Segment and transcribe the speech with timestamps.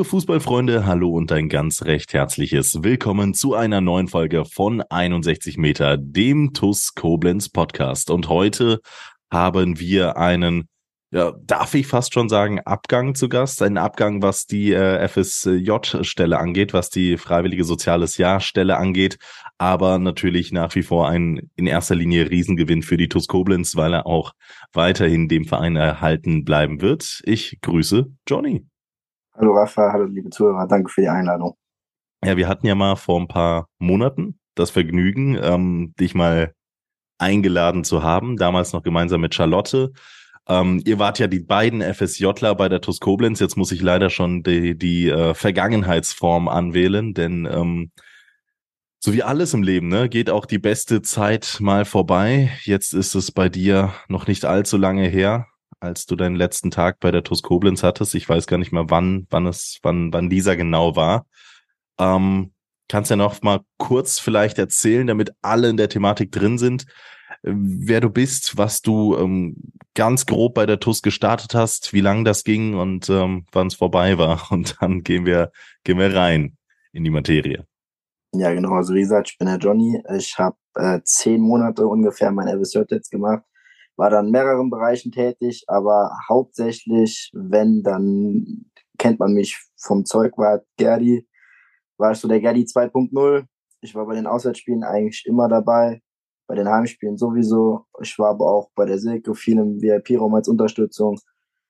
[0.00, 5.58] Liebe Fußballfreunde, hallo und ein ganz recht herzliches Willkommen zu einer neuen Folge von 61
[5.58, 8.10] Meter, dem TUS Koblenz Podcast.
[8.10, 8.80] Und heute
[9.30, 10.68] haben wir einen,
[11.10, 13.60] ja, darf ich fast schon sagen, Abgang zu Gast.
[13.60, 19.18] Einen Abgang, was die äh, FSJ-Stelle angeht, was die Freiwillige Soziales Jahr-Stelle angeht.
[19.58, 23.92] Aber natürlich nach wie vor ein in erster Linie Riesengewinn für die TUS Koblenz, weil
[23.92, 24.32] er auch
[24.72, 27.20] weiterhin dem Verein erhalten bleiben wird.
[27.26, 28.64] Ich grüße Johnny.
[29.40, 31.56] Hallo Rafa, hallo liebe Zuhörer, danke für die Einladung.
[32.22, 36.52] Ja, wir hatten ja mal vor ein paar Monaten das Vergnügen, ähm, dich mal
[37.16, 39.92] eingeladen zu haben, damals noch gemeinsam mit Charlotte.
[40.46, 43.40] Ähm, ihr wart ja die beiden FSJler bei der TUS Koblenz.
[43.40, 47.92] Jetzt muss ich leider schon die, die äh, Vergangenheitsform anwählen, denn ähm,
[48.98, 52.50] so wie alles im Leben, ne, geht auch die beste Zeit mal vorbei.
[52.64, 55.46] Jetzt ist es bei dir noch nicht allzu lange her
[55.80, 58.14] als du deinen letzten Tag bei der TUS Koblenz hattest.
[58.14, 61.26] Ich weiß gar nicht mehr, wann, wann es, wann, wann dieser genau war.
[61.98, 62.52] Ähm,
[62.88, 66.86] kannst ja noch mal kurz vielleicht erzählen, damit alle in der Thematik drin sind,
[67.42, 69.56] wer du bist, was du ähm,
[69.94, 73.74] ganz grob bei der TUS gestartet hast, wie lang das ging und ähm, wann es
[73.74, 74.46] vorbei war.
[74.52, 75.50] Und dann gehen wir,
[75.84, 76.56] gehen wir rein
[76.92, 77.64] in die Materie.
[78.32, 78.74] Ja, genau.
[78.74, 80.02] Also wie gesagt, ich bin der Johnny.
[80.16, 83.42] Ich habe äh, zehn Monate ungefähr mein FSJ jetzt gemacht
[84.00, 88.64] war dann in mehreren Bereichen tätig, aber hauptsächlich, wenn, dann
[88.96, 91.28] kennt man mich vom Zeugwart Gerdi,
[91.98, 93.44] war ich so der Gerdi 2.0.
[93.82, 96.00] Ich war bei den Auswärtsspielen eigentlich immer dabei,
[96.46, 97.84] bei den Heimspielen sowieso.
[98.00, 101.20] Ich war aber auch bei der Silke viel im VIP-Raum als Unterstützung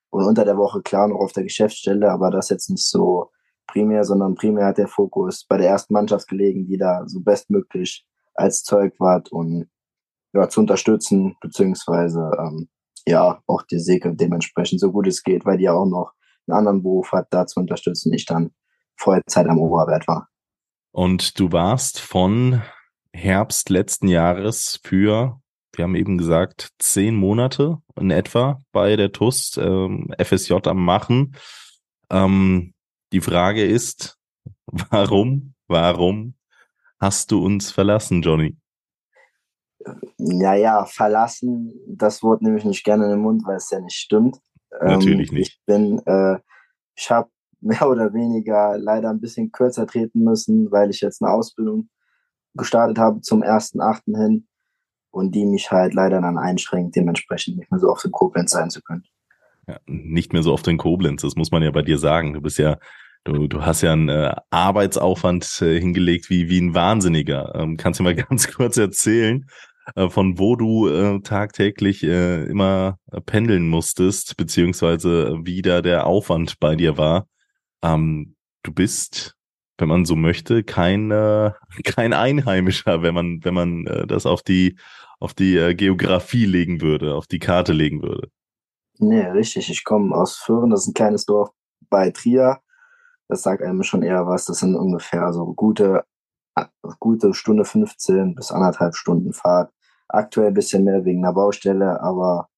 [0.09, 3.29] und unter der Woche klar noch auf der Geschäftsstelle, aber das jetzt nicht so
[3.67, 8.05] primär, sondern primär hat der Fokus bei der ersten Mannschaft gelegen, die da so bestmöglich
[8.35, 9.67] als Zeugwart und
[10.33, 12.69] ja, zu unterstützen, beziehungsweise ähm,
[13.07, 16.11] ja, auch die Säge dementsprechend so gut es geht, weil die ja auch noch
[16.47, 18.51] einen anderen Beruf hat, da zu unterstützen, ich dann
[18.95, 20.27] Vollzeit am Oberwert war.
[20.91, 22.61] Und du warst von
[23.13, 25.41] Herbst letzten Jahres für,
[25.73, 31.35] wir haben eben gesagt, zehn Monate in etwa bei der TUS ähm, FSJ am Machen.
[32.09, 32.73] Ähm,
[33.11, 34.17] die Frage ist,
[34.65, 36.35] warum, warum
[36.99, 38.57] hast du uns verlassen, Johnny?
[40.17, 43.97] Naja, verlassen, das Wort nehme ich nicht gerne in den Mund, weil es ja nicht
[43.97, 44.37] stimmt.
[44.79, 45.51] Natürlich ähm, nicht.
[45.51, 46.37] Ich bin, äh,
[46.95, 47.29] ich habe
[47.61, 51.89] mehr oder weniger leider ein bisschen kürzer treten müssen, weil ich jetzt eine Ausbildung
[52.55, 54.17] gestartet habe zum 1.8.
[54.17, 54.47] hin
[55.11, 58.69] und die mich halt leider dann einschränkt, dementsprechend nicht mehr so oft in Koblenz sein
[58.69, 59.03] zu können.
[59.67, 62.33] Ja, nicht mehr so oft in Koblenz, das muss man ja bei dir sagen.
[62.33, 62.77] Du bist ja,
[63.25, 67.53] du, du hast ja einen äh, Arbeitsaufwand äh, hingelegt wie, wie ein Wahnsinniger.
[67.55, 69.70] Ähm, kannst du mal ganz kurz erzählen, äh,
[70.09, 76.75] von wo du äh, tagtäglich äh, immer pendeln musstest, beziehungsweise wie da der Aufwand bei
[76.75, 77.27] dir war.
[77.81, 79.35] Ähm, du bist,
[79.77, 81.51] wenn man so möchte, kein, äh,
[81.83, 84.77] kein Einheimischer, wenn man, wenn man äh, das auf die,
[85.19, 88.29] auf die äh, Geografie legen würde, auf die Karte legen würde.
[88.99, 89.69] Nee, richtig.
[89.69, 91.49] Ich komme aus Föhren, das ist ein kleines Dorf
[91.89, 92.59] bei Trier.
[93.27, 94.45] Das sagt einem schon eher was.
[94.45, 96.03] Das sind ungefähr so gute
[96.99, 99.71] gute Stunde 15 bis anderthalb Stunden Fahrt.
[100.07, 102.49] Aktuell ein bisschen mehr wegen der Baustelle, aber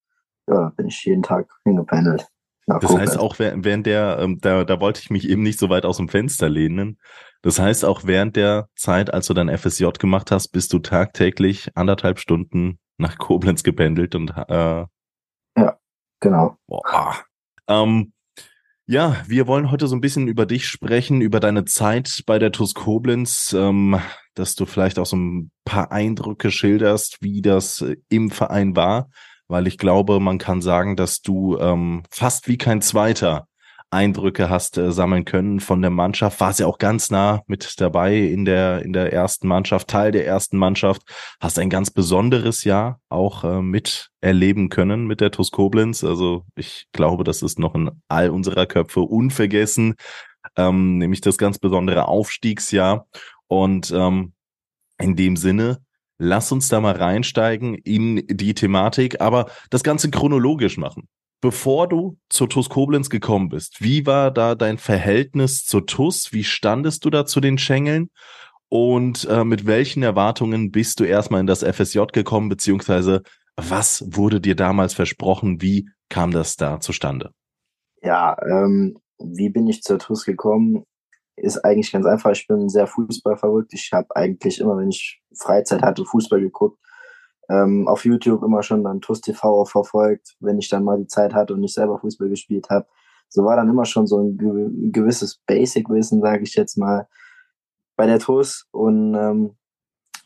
[0.47, 2.27] ja, bin ich jeden Tag hingependelt.
[2.65, 2.99] das gucken.
[2.99, 5.97] heißt auch während der, ähm, da, da wollte ich mich eben nicht so weit aus
[5.97, 6.99] dem Fenster lehnen.
[7.41, 11.69] Das heißt auch während der Zeit, als du dein FSJ gemacht hast, bist du tagtäglich
[11.75, 14.85] anderthalb Stunden nach Koblenz gependelt und äh,
[15.57, 15.77] ja,
[16.19, 16.57] genau.
[16.67, 17.15] Boah.
[17.67, 18.12] Ähm,
[18.85, 22.51] ja, wir wollen heute so ein bisschen über dich sprechen, über deine Zeit bei der
[22.51, 23.99] TUS Koblenz, ähm,
[24.35, 29.09] dass du vielleicht auch so ein paar Eindrücke schilderst, wie das äh, im Verein war,
[29.47, 33.47] weil ich glaube, man kann sagen, dass du ähm, fast wie kein Zweiter
[33.93, 36.39] Eindrücke hast äh, sammeln können von der Mannschaft.
[36.41, 40.25] Warst ja auch ganz nah mit dabei in der, in der ersten Mannschaft, Teil der
[40.25, 41.03] ersten Mannschaft.
[41.39, 46.03] Hast ein ganz besonderes Jahr auch äh, mit erleben können mit der TuS Koblenz.
[46.03, 49.95] Also ich glaube, das ist noch in all unserer Köpfe unvergessen,
[50.57, 53.07] ähm, nämlich das ganz besondere Aufstiegsjahr.
[53.47, 54.33] Und ähm,
[54.99, 55.79] in dem Sinne,
[56.17, 61.07] lass uns da mal reinsteigen in die Thematik, aber das Ganze chronologisch machen.
[61.43, 66.31] Bevor du zur TUS Koblenz gekommen bist, wie war da dein Verhältnis zur TUS?
[66.31, 68.09] Wie standest du da zu den Schengeln?
[68.69, 73.23] Und äh, mit welchen Erwartungen bist du erstmal in das FSJ gekommen, beziehungsweise
[73.57, 75.61] was wurde dir damals versprochen?
[75.61, 77.31] Wie kam das da zustande?
[78.01, 80.85] Ja, ähm, wie bin ich zur TUS gekommen?
[81.35, 82.31] Ist eigentlich ganz einfach.
[82.31, 83.73] Ich bin sehr fußballverrückt.
[83.73, 86.79] Ich habe eigentlich immer, wenn ich Freizeit hatte, Fußball geguckt
[87.49, 91.33] ähm, auf YouTube immer schon dann TUS TV verfolgt, wenn ich dann mal die Zeit
[91.33, 92.87] hatte und nicht selber Fußball gespielt habe.
[93.29, 97.07] So war dann immer schon so ein gewisses Basic-Wissen, sage ich jetzt mal,
[97.95, 99.55] bei der TUS und ähm,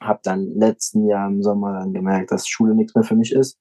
[0.01, 3.59] habe dann letzten Jahr im Sommer dann gemerkt, dass Schule nichts mehr für mich ist.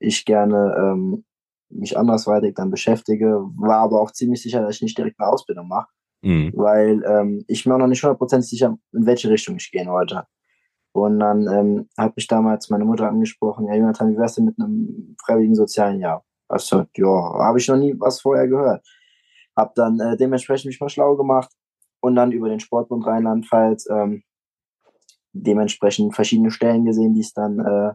[0.00, 1.24] Ich gerne ähm,
[1.70, 5.68] mich andersweitig dann beschäftige, war aber auch ziemlich sicher, dass ich nicht direkt eine Ausbildung
[5.68, 5.88] mache,
[6.22, 6.52] mhm.
[6.54, 10.24] weil ähm, ich mir auch noch nicht hundertprozentig sicher, in welche Richtung ich gehen wollte.
[10.92, 14.58] Und dann ähm, hat mich damals meine Mutter angesprochen, ja Jonathan, wie wär's denn mit
[14.58, 16.24] einem freiwilligen sozialen Jahr?
[16.48, 18.86] Also, ja, habe ich noch nie was vorher gehört.
[19.54, 21.50] Hab dann äh, dementsprechend mich mal schlau gemacht
[22.00, 24.22] und dann über den Sportbund Rheinland-Pfalz ähm,
[25.32, 27.92] dementsprechend verschiedene Stellen gesehen, die es dann äh,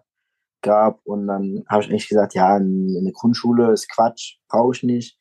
[0.62, 1.00] gab.
[1.06, 5.18] Und dann habe ich eigentlich gesagt, ja, eine Grundschule ist Quatsch, brauche ich nicht,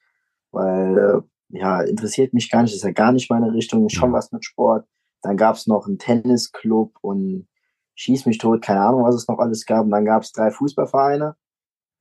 [0.50, 4.32] weil äh, ja, interessiert mich gar nicht, ist ja gar nicht meine Richtung, schon was
[4.32, 4.86] mit Sport.
[5.22, 7.48] Dann gab es noch einen Tennisclub und
[7.94, 9.84] schieß mich tot, keine Ahnung, was es noch alles gab.
[9.84, 11.36] Und dann gab es drei Fußballvereine.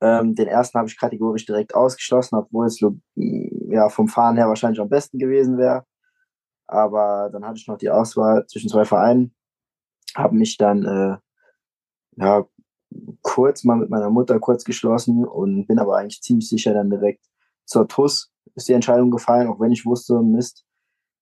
[0.00, 2.80] Ähm, den ersten habe ich kategorisch direkt ausgeschlossen, obwohl es
[3.14, 5.84] ja, vom Fahren her wahrscheinlich am besten gewesen wäre.
[6.66, 9.34] Aber dann hatte ich noch die Auswahl zwischen zwei Vereinen,
[10.16, 11.16] habe mich dann äh,
[12.16, 12.44] ja,
[13.22, 17.24] kurz mal mit meiner Mutter kurz geschlossen und bin aber eigentlich ziemlich sicher dann direkt
[17.64, 20.64] zur TUS ist die Entscheidung gefallen, auch wenn ich wusste, Mist,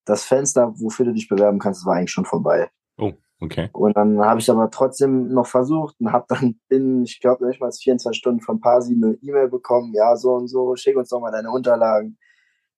[0.05, 2.71] das Fenster, wofür du dich bewerben kannst, war eigentlich schon vorbei.
[2.99, 3.13] Oh.
[3.41, 3.71] Okay.
[3.73, 7.61] Und dann habe ich aber trotzdem noch versucht und habe dann in, ich glaube, nicht
[7.61, 11.21] mal 24 Stunden von Pasi eine E-Mail bekommen, ja, so und so, schick uns doch
[11.21, 12.19] mal deine Unterlagen.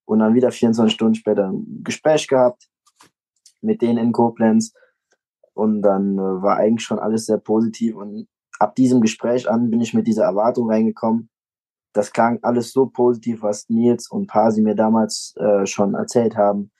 [0.05, 2.69] Und dann wieder 24 Stunden später ein Gespräch gehabt
[3.63, 4.73] mit denen in Koblenz.
[5.53, 7.95] Und dann äh, war eigentlich schon alles sehr positiv.
[7.95, 8.27] Und
[8.59, 11.29] ab diesem Gespräch an bin ich mit dieser Erwartung reingekommen.
[11.93, 16.71] Das klang alles so positiv, was Nils und Pasi mir damals äh, schon erzählt haben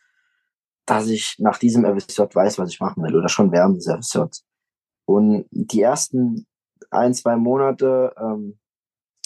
[0.86, 4.20] dass ich nach diesem FSJ weiß, was ich machen will oder schon während des FSJ.
[5.06, 6.46] Und die ersten
[6.92, 8.60] ein, zwei Monate ähm,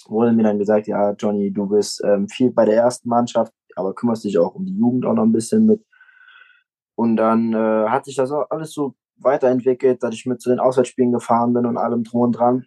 [0.07, 3.94] wurde mir dann gesagt, ja, Johnny, du bist ähm, viel bei der ersten Mannschaft, aber
[3.94, 5.83] kümmerst dich auch um die Jugend auch noch ein bisschen mit.
[6.95, 10.59] Und dann äh, hat sich das auch alles so weiterentwickelt, dass ich mit zu den
[10.59, 12.65] Auswärtsspielen gefahren bin und allem drum und dran.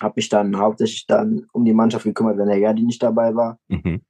[0.00, 3.58] Habe mich dann hauptsächlich dann um die Mannschaft gekümmert, wenn der Gerdi nicht dabei war.
[3.68, 4.02] Mhm.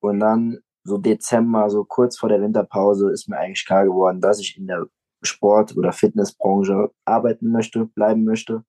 [0.00, 4.40] Und dann so Dezember, so kurz vor der Winterpause, ist mir eigentlich klar geworden, dass
[4.40, 4.86] ich in der
[5.22, 8.64] Sport- oder Fitnessbranche arbeiten möchte, bleiben möchte.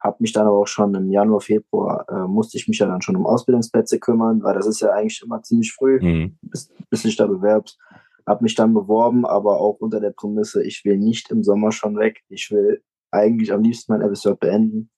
[0.00, 3.02] Habe mich dann aber auch schon im Januar, Februar, äh, musste ich mich ja dann
[3.02, 6.38] schon um Ausbildungsplätze kümmern, weil das ist ja eigentlich immer ziemlich früh, mhm.
[6.42, 7.78] bis, bis ich da bewerbst.
[8.26, 11.96] Habe mich dann beworben, aber auch unter der Prämisse, ich will nicht im Sommer schon
[11.98, 12.22] weg.
[12.28, 14.90] Ich will eigentlich am liebsten mein FSJ beenden.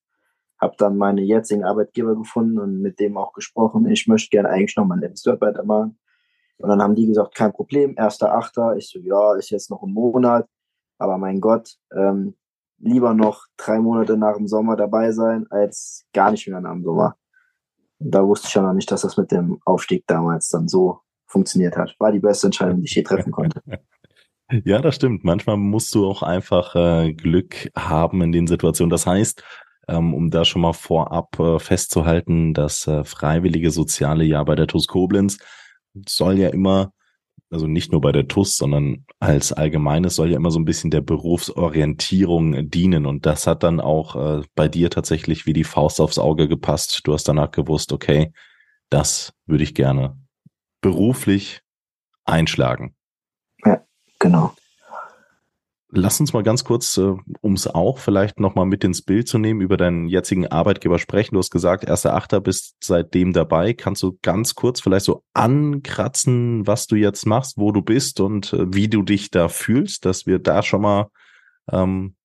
[0.59, 3.87] Habe dann meine jetzigen Arbeitgeber gefunden und mit dem auch gesprochen.
[3.87, 5.99] Ich möchte gerne eigentlich noch mein FSJ weitermachen.
[6.59, 8.77] Und dann haben die gesagt, kein Problem, erster Achter.
[8.77, 10.47] Ich so, ja, ist jetzt noch ein Monat.
[10.99, 12.37] Aber mein Gott, ähm,
[12.79, 16.85] lieber noch drei Monate nach dem Sommer dabei sein, als gar nicht mehr nach dem
[16.85, 17.17] Sommer.
[17.99, 21.01] Und da wusste ich ja noch nicht, dass das mit dem Aufstieg damals dann so
[21.27, 21.95] funktioniert hat.
[21.99, 23.61] War die beste Entscheidung, die ich je treffen konnte.
[24.65, 25.25] Ja, das stimmt.
[25.25, 28.91] Manchmal musst du auch einfach äh, Glück haben in den Situationen.
[28.91, 29.43] Das heißt,
[29.89, 34.67] ähm, um da schon mal vorab äh, festzuhalten, das äh, freiwillige soziale Jahr bei der
[34.67, 35.39] TUS Koblenz
[36.07, 36.93] soll ja immer,
[37.51, 40.91] also nicht nur bei der TUS, sondern als allgemeines soll ja immer so ein bisschen
[40.91, 43.07] der Berufsorientierung dienen.
[43.07, 47.03] Und das hat dann auch äh, bei dir tatsächlich wie die Faust aufs Auge gepasst.
[47.05, 48.33] Du hast danach gewusst, okay,
[48.91, 50.19] das würde ich gerne
[50.81, 51.63] beruflich
[52.25, 52.95] einschlagen.
[53.65, 53.85] Ja,
[54.19, 54.55] genau.
[55.97, 59.39] Lass uns mal ganz kurz, äh, um es auch vielleicht nochmal mit ins Bild zu
[59.39, 61.35] nehmen, über deinen jetzigen Arbeitgeber sprechen.
[61.35, 63.75] Du hast gesagt, erster Achter bist seitdem dabei.
[63.75, 68.53] Kannst du ganz kurz vielleicht so ankratzen, was du jetzt machst, wo du bist und
[68.53, 71.11] äh, wie du dich da fühlst, dass wir da schon mal
[71.71, 72.17] ähm,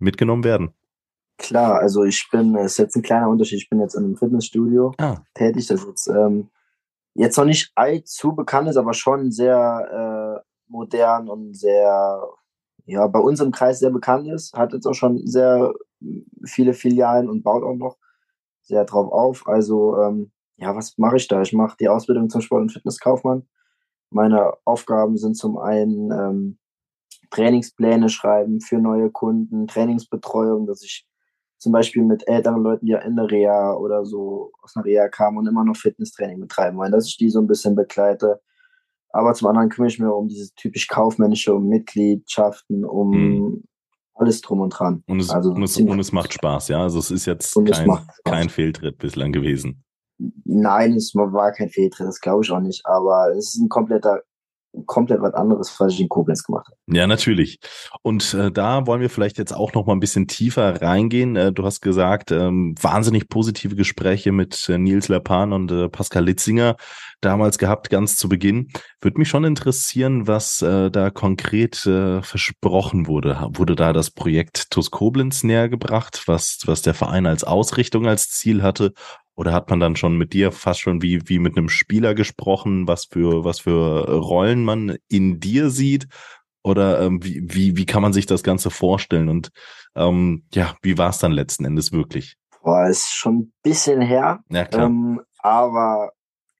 [0.00, 0.74] mitgenommen werden?
[1.38, 4.16] Klar, also ich bin, es ist jetzt ein kleiner Unterschied, ich bin jetzt in einem
[4.16, 5.18] Fitnessstudio ah.
[5.34, 6.50] tätig, das jetzt ähm,
[7.14, 12.20] jetzt noch nicht allzu bekannt ist, aber schon sehr äh, modern und sehr
[12.86, 15.72] ja, bei uns im Kreis sehr bekannt ist, hat jetzt auch schon sehr
[16.44, 17.96] viele Filialen und baut auch noch
[18.62, 19.46] sehr drauf auf.
[19.46, 21.42] Also, ähm, ja, was mache ich da?
[21.42, 23.46] Ich mache die Ausbildung zum Sport- und Fitnesskaufmann.
[24.10, 26.58] Meine Aufgaben sind zum einen ähm,
[27.30, 31.06] Trainingspläne schreiben für neue Kunden, Trainingsbetreuung, dass ich
[31.58, 35.08] zum Beispiel mit älteren Leuten, die ja in der Reha oder so aus einer Reha
[35.08, 38.40] kamen und immer noch Fitnesstraining betreiben wollen, dass ich die so ein bisschen begleite.
[39.14, 43.64] Aber zum anderen kümmere ich mich um dieses typisch kaufmännische, um Mitgliedschaften, um mhm.
[44.14, 45.04] alles drum und dran.
[45.06, 46.82] Und es, also und, es, und es macht Spaß, ja.
[46.82, 49.84] Also es ist jetzt kein, kein Fehltritt bislang gewesen.
[50.44, 52.84] Nein, es war kein Fehltritt, das glaube ich auch nicht.
[52.86, 54.20] Aber es ist ein kompletter
[54.86, 56.96] komplett was anderes, was ich in Koblenz gemacht habe.
[56.96, 57.58] Ja, natürlich.
[58.02, 61.36] Und äh, da wollen wir vielleicht jetzt auch noch mal ein bisschen tiefer reingehen.
[61.36, 66.24] Äh, du hast gesagt, ähm, wahnsinnig positive Gespräche mit äh, Nils Lapan und äh, Pascal
[66.24, 66.76] Litzinger
[67.20, 68.68] damals gehabt, ganz zu Beginn.
[69.00, 73.48] Würde mich schon interessieren, was äh, da konkret äh, versprochen wurde.
[73.52, 78.30] Wurde da das Projekt TUS Koblenz näher gebracht, was, was der Verein als Ausrichtung, als
[78.30, 78.92] Ziel hatte?
[79.36, 82.86] Oder hat man dann schon mit dir fast schon wie, wie mit einem Spieler gesprochen,
[82.86, 86.06] was für, was für Rollen man in dir sieht?
[86.62, 89.28] Oder ähm, wie, wie, wie kann man sich das Ganze vorstellen?
[89.28, 89.50] Und
[89.96, 92.36] ähm, ja, wie war es dann letzten Endes wirklich?
[92.62, 94.40] Boah, ist schon ein bisschen her.
[94.48, 94.86] Ja, klar.
[94.86, 96.12] Ähm, aber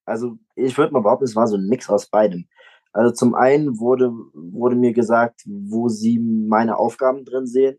[0.04, 2.46] also ich würde mal behaupten, es war so ein Mix aus beidem.
[2.92, 7.78] Also zum einen wurde, wurde mir gesagt, wo sie meine Aufgaben drin sehen.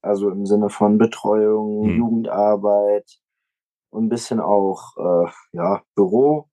[0.00, 1.98] Also im Sinne von Betreuung, hm.
[1.98, 3.18] Jugendarbeit,
[3.94, 6.48] und ein bisschen auch äh, ja, Büro,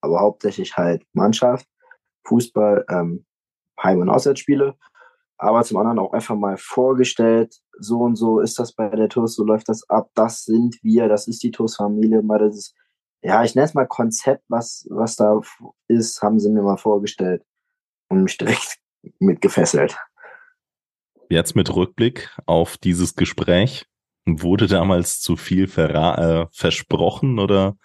[0.00, 1.66] aber hauptsächlich halt Mannschaft,
[2.26, 3.24] Fußball, ähm,
[3.82, 4.76] Heim- und Auswärtsspiele.
[5.38, 9.34] Aber zum anderen auch einfach mal vorgestellt, so und so ist das bei der TUS,
[9.34, 12.74] so läuft das ab, das sind wir, das ist die TUS-Familie, mal das
[13.22, 15.40] ja, ich nenne es mal Konzept, was, was da
[15.88, 17.44] ist, haben sie mir mal vorgestellt
[18.08, 18.78] und mich direkt
[19.20, 19.96] mitgefesselt.
[21.28, 23.86] Jetzt mit Rückblick auf dieses Gespräch,
[24.26, 27.76] Wurde damals zu viel äh, versprochen oder,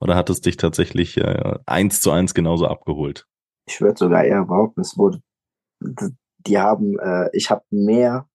[0.00, 3.26] oder hat es dich tatsächlich äh, eins zu eins genauso abgeholt?
[3.66, 5.20] Ich würde sogar eher behaupten, es wurde,
[6.38, 8.28] die haben, äh, ich habe mehr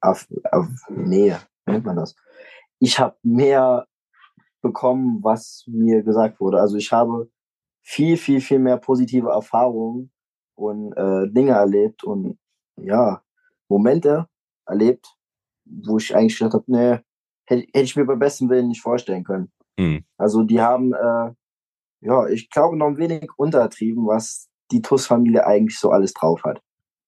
[0.00, 2.14] auf, auf Nähe, nennt man das.
[2.78, 3.86] Ich habe mehr
[4.62, 6.60] bekommen, was mir gesagt wurde.
[6.60, 7.30] Also ich habe
[7.82, 10.12] viel, viel, viel mehr positive Erfahrungen
[10.54, 12.38] und äh, Dinge erlebt und
[12.76, 13.22] ja,
[13.68, 14.28] Momente
[14.66, 15.16] erlebt,
[15.64, 16.98] wo ich eigentlich gedacht habe, nee,
[17.46, 19.50] hätte, hätte ich mir beim besten Willen nicht vorstellen können.
[19.78, 20.04] Mhm.
[20.16, 21.32] Also die haben, äh,
[22.00, 26.60] ja, ich glaube, noch ein wenig untertrieben, was die TUS-Familie eigentlich so alles drauf hat.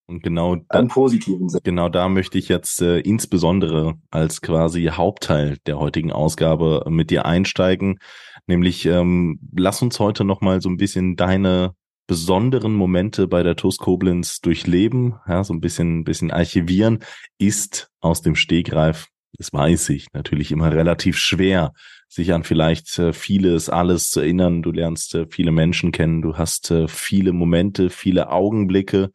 [0.06, 1.62] Und genau da, Im positiven Sinne.
[1.64, 7.24] Genau da möchte ich jetzt äh, insbesondere als quasi Hauptteil der heutigen Ausgabe mit dir
[7.24, 7.98] einsteigen.
[8.46, 11.74] Nämlich, ähm, lass uns heute nochmal so ein bisschen deine
[12.06, 16.98] besonderen Momente bei der TUS Koblenz durchleben, ja, so ein bisschen, bisschen archivieren,
[17.38, 19.08] ist aus dem Stegreif,
[19.38, 21.72] das weiß ich, natürlich immer relativ schwer,
[22.08, 24.62] sich an vielleicht äh, vieles, alles zu erinnern.
[24.62, 29.10] Du lernst äh, viele Menschen kennen, du hast äh, viele Momente, viele Augenblicke.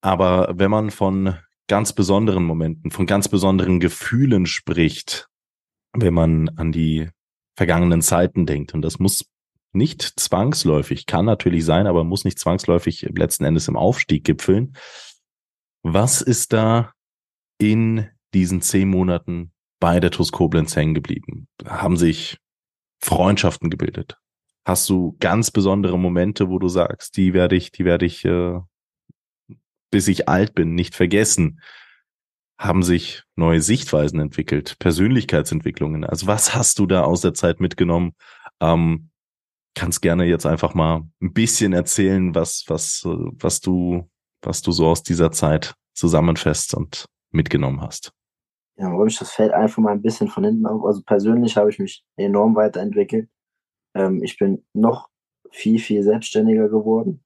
[0.00, 1.34] Aber wenn man von
[1.66, 5.28] ganz besonderen Momenten, von ganz besonderen Gefühlen spricht,
[5.92, 7.08] wenn man an die
[7.56, 9.24] vergangenen Zeiten denkt, und das muss
[9.72, 14.76] nicht zwangsläufig, kann natürlich sein, aber muss nicht zwangsläufig letzten Endes im Aufstieg gipfeln.
[15.82, 16.92] Was ist da
[17.58, 21.48] in diesen zehn Monaten bei der TuS Koblenz hängen geblieben?
[21.64, 22.38] Haben sich
[23.00, 24.18] Freundschaften gebildet?
[24.66, 28.58] Hast du ganz besondere Momente, wo du sagst, die werde ich, die werde ich, äh,
[29.92, 31.60] bis ich alt bin, nicht vergessen?
[32.58, 36.04] Haben sich neue Sichtweisen entwickelt, Persönlichkeitsentwicklungen?
[36.04, 38.14] Also was hast du da aus der Zeit mitgenommen,
[38.60, 39.10] ähm,
[39.76, 44.08] kannst gerne jetzt einfach mal ein bisschen erzählen, was, was, was du,
[44.42, 48.12] was du so aus dieser Zeit zusammenfasst und mitgenommen hast.
[48.78, 50.84] Ja, warum ich das fällt einfach mal ein bisschen von hinten auf.
[50.84, 53.28] Also persönlich habe ich mich enorm weiterentwickelt.
[53.94, 55.08] Ähm, ich bin noch
[55.50, 57.24] viel, viel selbstständiger geworden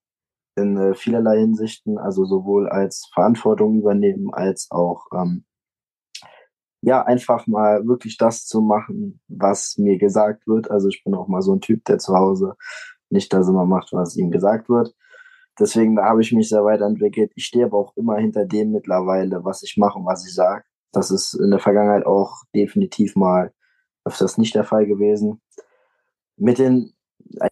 [0.57, 5.45] in äh, vielerlei Hinsichten, also sowohl als Verantwortung übernehmen als auch ähm,
[6.82, 10.70] ja, einfach mal wirklich das zu machen, was mir gesagt wird.
[10.70, 12.54] Also ich bin auch mal so ein Typ, der zu Hause
[13.10, 14.94] nicht das immer macht, was ihm gesagt wird.
[15.58, 17.32] Deswegen da habe ich mich sehr weiterentwickelt.
[17.34, 20.64] Ich stehe aber auch immer hinter dem mittlerweile, was ich mache und was ich sage.
[20.92, 23.52] Das ist in der Vergangenheit auch definitiv mal
[24.04, 25.40] öfters nicht der Fall gewesen.
[26.37, 26.94] Mit den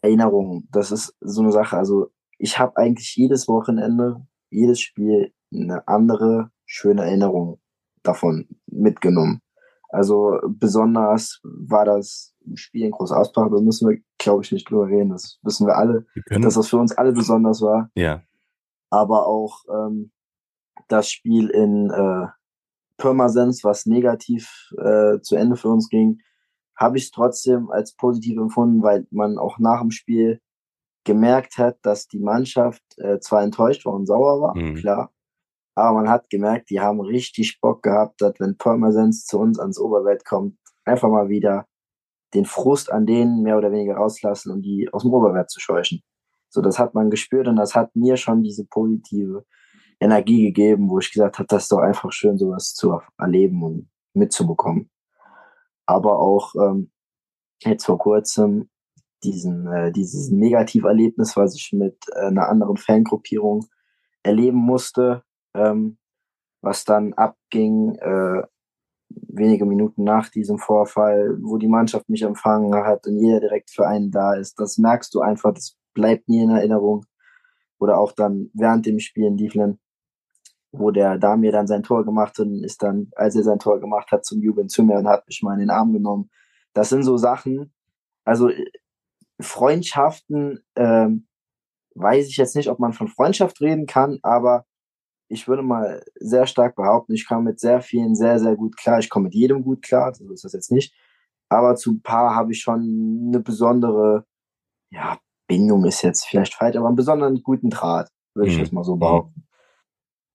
[0.02, 1.76] Erinnerungen, das ist so eine Sache.
[1.76, 7.60] Also ich habe eigentlich jedes Wochenende, jedes Spiel eine andere schöne Erinnerung
[8.02, 9.40] davon mitgenommen.
[9.90, 14.86] Also besonders war das Spiel in Groß Ausbach, da müssen wir, glaube ich, nicht drüber
[14.86, 15.10] reden.
[15.10, 17.90] Das wissen wir alle, wir dass das für uns alle besonders war.
[17.94, 18.22] Ja.
[18.90, 20.12] Aber auch ähm,
[20.88, 22.26] das Spiel in äh,
[22.98, 26.20] Pirmasens, was negativ äh, zu Ende für uns ging,
[26.76, 30.40] habe ich es trotzdem als positiv empfunden, weil man auch nach dem Spiel
[31.04, 34.74] gemerkt hat, dass die Mannschaft äh, zwar enttäuscht war und sauer war, mhm.
[34.74, 35.12] klar,
[35.78, 39.78] Aber man hat gemerkt, die haben richtig Bock gehabt, dass wenn Pirmasens zu uns ans
[39.78, 41.66] Oberwelt kommt, einfach mal wieder
[42.34, 46.02] den Frust an denen mehr oder weniger rauslassen und die aus dem Oberwert zu scheuchen.
[46.48, 49.44] So, das hat man gespürt und das hat mir schon diese positive
[50.00, 53.88] Energie gegeben, wo ich gesagt habe, das ist doch einfach schön, sowas zu erleben und
[54.14, 54.90] mitzubekommen.
[55.86, 56.90] Aber auch ähm,
[57.62, 58.68] jetzt vor kurzem
[59.22, 63.66] diesen, äh, dieses Negativerlebnis, was ich mit äh, einer anderen Fangruppierung
[64.24, 65.22] erleben musste,
[65.58, 65.98] ähm,
[66.60, 68.42] was dann abging, äh,
[69.10, 73.86] wenige Minuten nach diesem Vorfall, wo die Mannschaft mich empfangen hat und jeder direkt für
[73.86, 74.60] einen da ist.
[74.60, 77.04] Das merkst du einfach, das bleibt nie in Erinnerung.
[77.78, 79.78] Oder auch dann während dem Spiel in Dieflen,
[80.72, 83.80] wo der Damir dann sein Tor gemacht hat und ist dann, als er sein Tor
[83.80, 86.30] gemacht hat, zum Jubeln zu mir und hat mich mal in den Arm genommen.
[86.74, 87.72] Das sind so Sachen,
[88.24, 88.50] also
[89.40, 91.26] Freundschaften, ähm,
[91.94, 94.66] weiß ich jetzt nicht, ob man von Freundschaft reden kann, aber
[95.28, 98.98] ich würde mal sehr stark behaupten, ich komme mit sehr vielen sehr, sehr gut klar.
[98.98, 100.94] Ich komme mit jedem gut klar, so ist das jetzt nicht.
[101.50, 104.24] Aber zu ein paar habe ich schon eine besondere,
[104.90, 108.62] ja, Bindung ist jetzt vielleicht falsch, aber einen besonderen guten Draht, würde ich mhm.
[108.62, 109.46] jetzt mal so behaupten.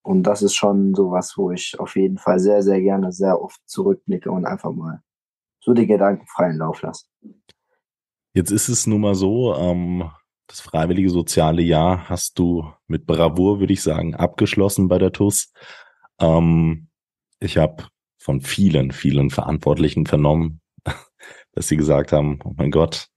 [0.03, 3.41] Und das ist schon so was, wo ich auf jeden Fall sehr, sehr gerne sehr
[3.41, 5.01] oft zurückblicke und einfach mal
[5.59, 7.05] so die Gedanken freien Lauf lasse.
[8.33, 10.09] Jetzt ist es nun mal so, ähm,
[10.53, 15.51] das freiwillige soziale Jahr hast du mit Bravour, würde ich sagen, abgeschlossen bei der TUS.
[16.21, 16.89] Ähm,
[17.39, 17.85] ich habe
[18.19, 20.61] von vielen, vielen Verantwortlichen vernommen,
[21.53, 23.07] dass sie gesagt haben, oh mein Gott,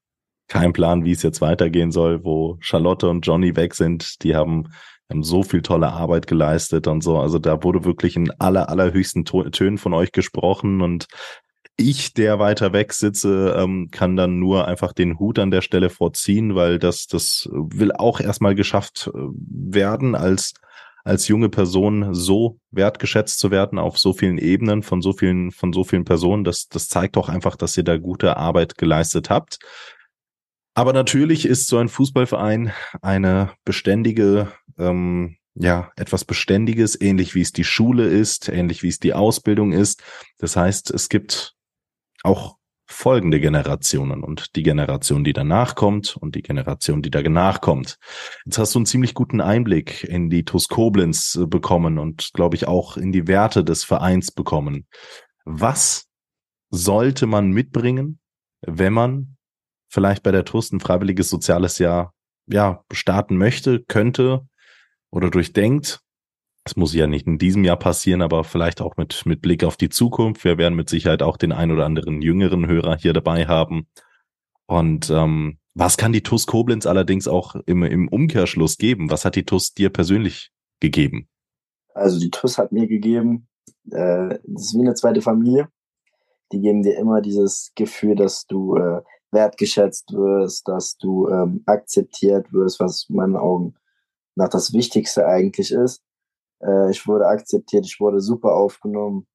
[0.49, 4.23] kein Plan, wie es jetzt weitergehen soll, wo Charlotte und Johnny weg sind.
[4.23, 4.73] Die haben,
[5.11, 7.19] haben so viel tolle Arbeit geleistet und so.
[7.19, 11.07] Also da wurde wirklich in aller, allerhöchsten Tönen von euch gesprochen und
[11.77, 15.91] ich, der weiter weg sitze, ähm, kann dann nur einfach den Hut an der Stelle
[15.91, 20.55] vorziehen, weil das, das will auch erstmal geschafft äh, werden, als,
[21.05, 25.73] als junge Person so wertgeschätzt zu werden auf so vielen Ebenen von so vielen, von
[25.73, 26.45] so vielen Personen.
[26.45, 29.59] Das, das zeigt doch einfach, dass ihr da gute Arbeit geleistet habt.
[30.75, 37.53] Aber natürlich ist so ein Fußballverein eine beständige, ähm, ja, etwas Beständiges, ähnlich wie es
[37.53, 40.03] die Schule ist, ähnlich wie es die Ausbildung ist.
[40.39, 41.56] Das heißt, es gibt
[42.27, 42.57] auch
[42.89, 47.99] folgende Generationen und die Generation, die danach kommt und die Generation, die danach kommt.
[48.45, 52.55] Jetzt hast du einen ziemlich guten Einblick in die TUS Koblenz äh, bekommen und glaube
[52.55, 54.87] ich auch in die Werte des Vereins bekommen.
[55.45, 56.07] Was
[56.71, 58.21] sollte man mitbringen,
[58.61, 59.37] wenn man
[59.89, 62.15] vielleicht bei der TUS ein freiwilliges soziales Jahr
[62.47, 64.47] ja, starten möchte, könnte
[65.11, 66.01] oder durchdenkt?
[66.67, 69.77] Das muss ja nicht in diesem Jahr passieren, aber vielleicht auch mit, mit Blick auf
[69.77, 70.43] die Zukunft.
[70.43, 73.87] Wir werden mit Sicherheit auch den ein oder anderen jüngeren Hörer hier dabei haben.
[74.67, 79.11] Und ähm, was kann die TUS Koblenz allerdings auch im, im Umkehrschluss geben?
[79.11, 80.51] Was hat die TUS dir persönlich
[80.81, 81.29] gegeben?
[81.95, 83.47] Also die TUS hat mir gegeben,
[83.93, 85.69] äh, das ist wie eine zweite Familie.
[86.51, 92.53] Die geben dir immer dieses Gefühl, dass du äh, wertgeschätzt wirst, dass du ähm, akzeptiert
[92.53, 93.77] wirst, was in meinen Augen
[94.35, 96.03] nach das Wichtigste eigentlich ist.
[96.61, 99.27] Äh, ich wurde akzeptiert, ich wurde super aufgenommen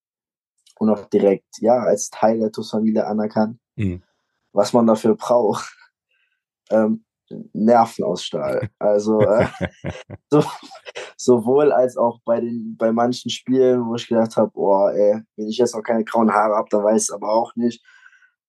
[0.80, 3.60] und auch direkt, ja, als Teil der TUS-Familie anerkannt.
[3.76, 4.02] Mhm.
[4.54, 5.78] Was man dafür braucht.
[6.74, 7.04] Ähm,
[7.52, 8.70] Nerven aus Stahl.
[8.80, 9.46] Also äh,
[10.32, 10.42] so,
[11.18, 15.50] sowohl als auch bei den bei manchen Spielen, wo ich gedacht habe, boah, ey, wenn
[15.50, 17.84] ich jetzt noch keine grauen Haare habe, dann weiß ich aber auch nicht.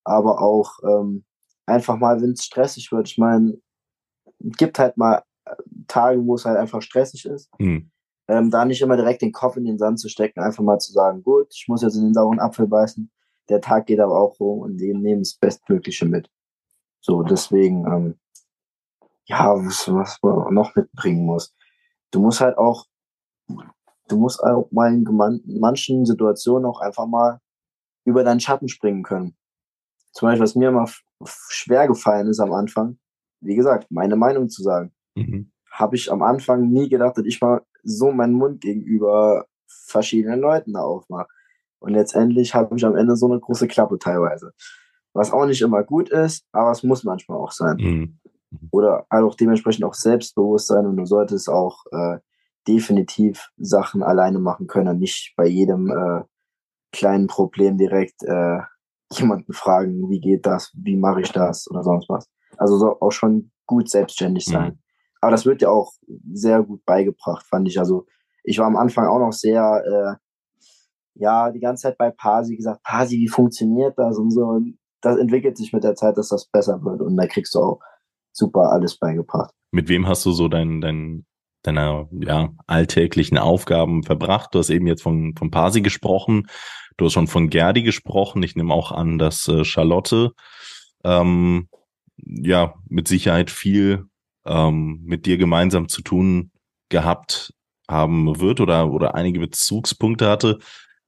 [0.04, 1.24] Aber auch ähm,
[1.66, 3.08] einfach mal, wenn es stressig wird.
[3.08, 3.58] Ich meine,
[4.38, 5.56] gibt halt mal äh,
[5.88, 7.50] Tage, wo es halt einfach stressig ist.
[7.58, 7.91] Mhm
[8.28, 10.92] ähm, da nicht immer direkt den Kopf in den Sand zu stecken, einfach mal zu
[10.92, 13.10] sagen, gut, ich muss jetzt in den sauren Apfel beißen,
[13.48, 16.30] der Tag geht aber auch rum und wir nehmen das Bestmögliche mit.
[17.00, 18.18] So, deswegen, ähm,
[19.24, 21.54] ja, was, was man noch mitbringen muss.
[22.10, 22.86] Du musst halt auch,
[24.08, 25.04] du musst auch mal in
[25.60, 27.40] manchen Situationen auch einfach mal
[28.04, 29.36] über deinen Schatten springen können.
[30.12, 30.88] Zum Beispiel, was mir immer
[31.24, 32.98] schwer gefallen ist am Anfang,
[33.40, 34.92] wie gesagt, meine Meinung zu sagen.
[35.14, 35.50] Mhm.
[35.70, 40.76] Habe ich am Anfang nie gedacht, dass ich mal so meinen Mund gegenüber verschiedenen Leuten
[40.76, 41.28] aufmache.
[41.78, 44.52] Und letztendlich habe ich am Ende so eine große Klappe teilweise.
[45.14, 47.76] Was auch nicht immer gut ist, aber es muss manchmal auch sein.
[47.76, 48.18] Mhm.
[48.70, 52.18] Oder halt auch dementsprechend auch Selbstbewusstsein und du solltest auch äh,
[52.68, 56.22] definitiv Sachen alleine machen können, nicht bei jedem äh,
[56.92, 58.58] kleinen Problem direkt äh,
[59.12, 62.28] jemanden fragen, wie geht das, wie mache ich das oder sonst was.
[62.56, 64.81] Also so auch schon gut selbstständig sein.
[65.22, 65.92] Aber das wird ja auch
[66.32, 67.78] sehr gut beigebracht, fand ich.
[67.78, 68.06] Also
[68.42, 70.68] ich war am Anfang auch noch sehr, äh,
[71.14, 74.42] ja, die ganze Zeit bei Pasi gesagt, Pasi, wie funktioniert das und so.
[74.42, 77.00] Und das entwickelt sich mit der Zeit, dass das besser wird.
[77.00, 77.80] Und da kriegst du auch
[78.32, 79.54] super alles beigebracht.
[79.70, 81.24] Mit wem hast du so dein, dein
[81.62, 84.52] deiner ja, alltäglichen Aufgaben verbracht?
[84.52, 86.48] Du hast eben jetzt von, von Pasi gesprochen,
[86.96, 88.42] du hast schon von Gerdi gesprochen.
[88.42, 90.32] Ich nehme auch an, dass äh, Charlotte
[91.04, 91.68] ähm,
[92.16, 94.06] ja mit Sicherheit viel
[94.46, 96.50] ähm, mit dir gemeinsam zu tun
[96.88, 97.54] gehabt
[97.88, 100.58] haben wird oder, oder einige Bezugspunkte hatte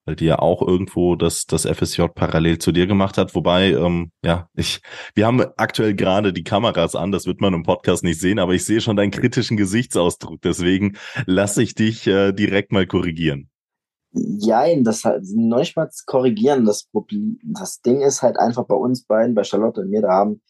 [0.05, 3.35] weil die ja auch irgendwo das, das FSJ parallel zu dir gemacht hat.
[3.35, 4.81] Wobei, ähm, ja, ich,
[5.15, 8.55] wir haben aktuell gerade die Kameras an, das wird man im Podcast nicht sehen, aber
[8.55, 10.43] ich sehe schon deinen kritischen Gesichtsausdruck.
[10.43, 13.49] Deswegen lasse ich dich äh, direkt mal korrigieren.
[14.13, 16.65] Jein, das halt, mal korrigieren.
[16.65, 20.13] Das Problem, das Ding ist halt einfach bei uns beiden, bei Charlotte und mir, da
[20.13, 20.41] haben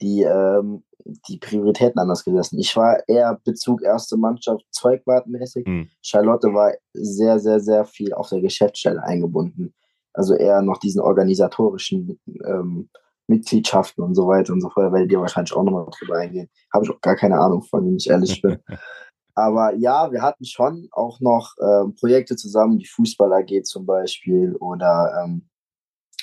[0.00, 0.84] die ähm,
[1.28, 2.58] die Prioritäten anders gesessen.
[2.58, 5.66] Ich war eher Bezug erste Mannschaft Zeugwartmäßig.
[5.66, 5.88] Mhm.
[6.02, 9.74] Charlotte war sehr, sehr, sehr viel auf der Geschäftsstelle eingebunden.
[10.12, 12.88] Also eher noch diesen organisatorischen ähm,
[13.28, 14.92] Mitgliedschaften und so weiter und so fort.
[14.92, 16.48] Werdet ihr wahrscheinlich auch nochmal drüber eingehen.
[16.72, 18.58] Habe ich auch gar keine Ahnung von, wenn ich ehrlich bin.
[19.34, 24.56] Aber ja, wir hatten schon auch noch ähm, Projekte zusammen, die Fußball AG zum Beispiel
[24.56, 25.50] oder ähm,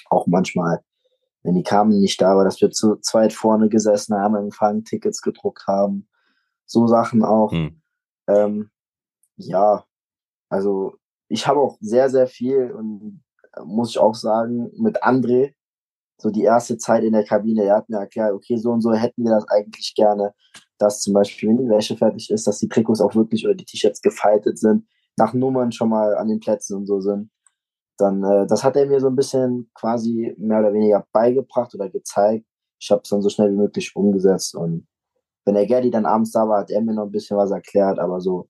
[0.09, 0.81] auch manchmal
[1.43, 5.21] wenn die kamen nicht da war, dass wir zu zweit vorne gesessen haben, empfangen, Tickets
[5.21, 6.07] gedruckt haben.
[6.65, 7.51] So Sachen auch.
[7.51, 7.81] Hm.
[8.27, 8.71] Ähm,
[9.35, 9.83] ja,
[10.49, 10.95] also
[11.27, 15.53] ich habe auch sehr, sehr viel und äh, muss ich auch sagen, mit André,
[16.17, 18.93] so die erste Zeit in der Kabine, er hat mir erklärt, okay, so und so
[18.93, 20.33] hätten wir das eigentlich gerne,
[20.77, 23.65] dass zum Beispiel, wenn die Wäsche fertig ist, dass die Trikots auch wirklich oder die
[23.65, 27.29] T-Shirts gefaltet sind, nach Nummern schon mal an den Plätzen und so sind
[27.97, 31.89] dann, äh, das hat er mir so ein bisschen quasi mehr oder weniger beigebracht oder
[31.89, 32.45] gezeigt.
[32.79, 34.87] Ich habe es dann so schnell wie möglich umgesetzt und
[35.45, 37.99] wenn der Gerdi dann abends da war, hat er mir noch ein bisschen was erklärt,
[37.99, 38.47] aber so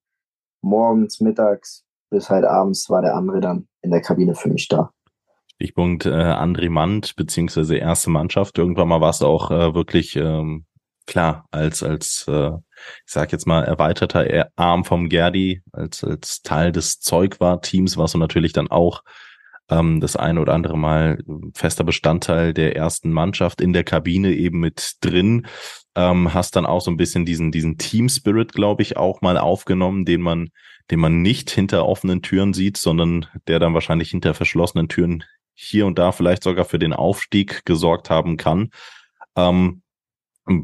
[0.62, 4.92] morgens, mittags bis halt abends war der andere dann in der Kabine für mich da.
[5.56, 8.58] Stichpunkt äh, André Mand beziehungsweise erste Mannschaft.
[8.58, 10.66] Irgendwann mal war es auch äh, wirklich ähm,
[11.06, 12.52] klar als als äh,
[13.06, 18.18] ich sag jetzt mal erweiterter Arm vom Gerdi als als Teil des Zeugwart-Teams warst du
[18.18, 19.04] natürlich dann auch
[19.70, 21.24] ähm, das eine oder andere Mal
[21.54, 25.48] fester Bestandteil der ersten Mannschaft in der Kabine eben mit drin.
[25.96, 29.38] Ähm, hast dann auch so ein bisschen diesen, diesen Team Spirit, glaube ich, auch mal
[29.38, 30.50] aufgenommen, den man,
[30.92, 35.24] den man nicht hinter offenen Türen sieht, sondern der dann wahrscheinlich hinter verschlossenen Türen
[35.54, 38.72] hier und da vielleicht sogar für den Aufstieg gesorgt haben kann.
[39.36, 39.84] Ähm,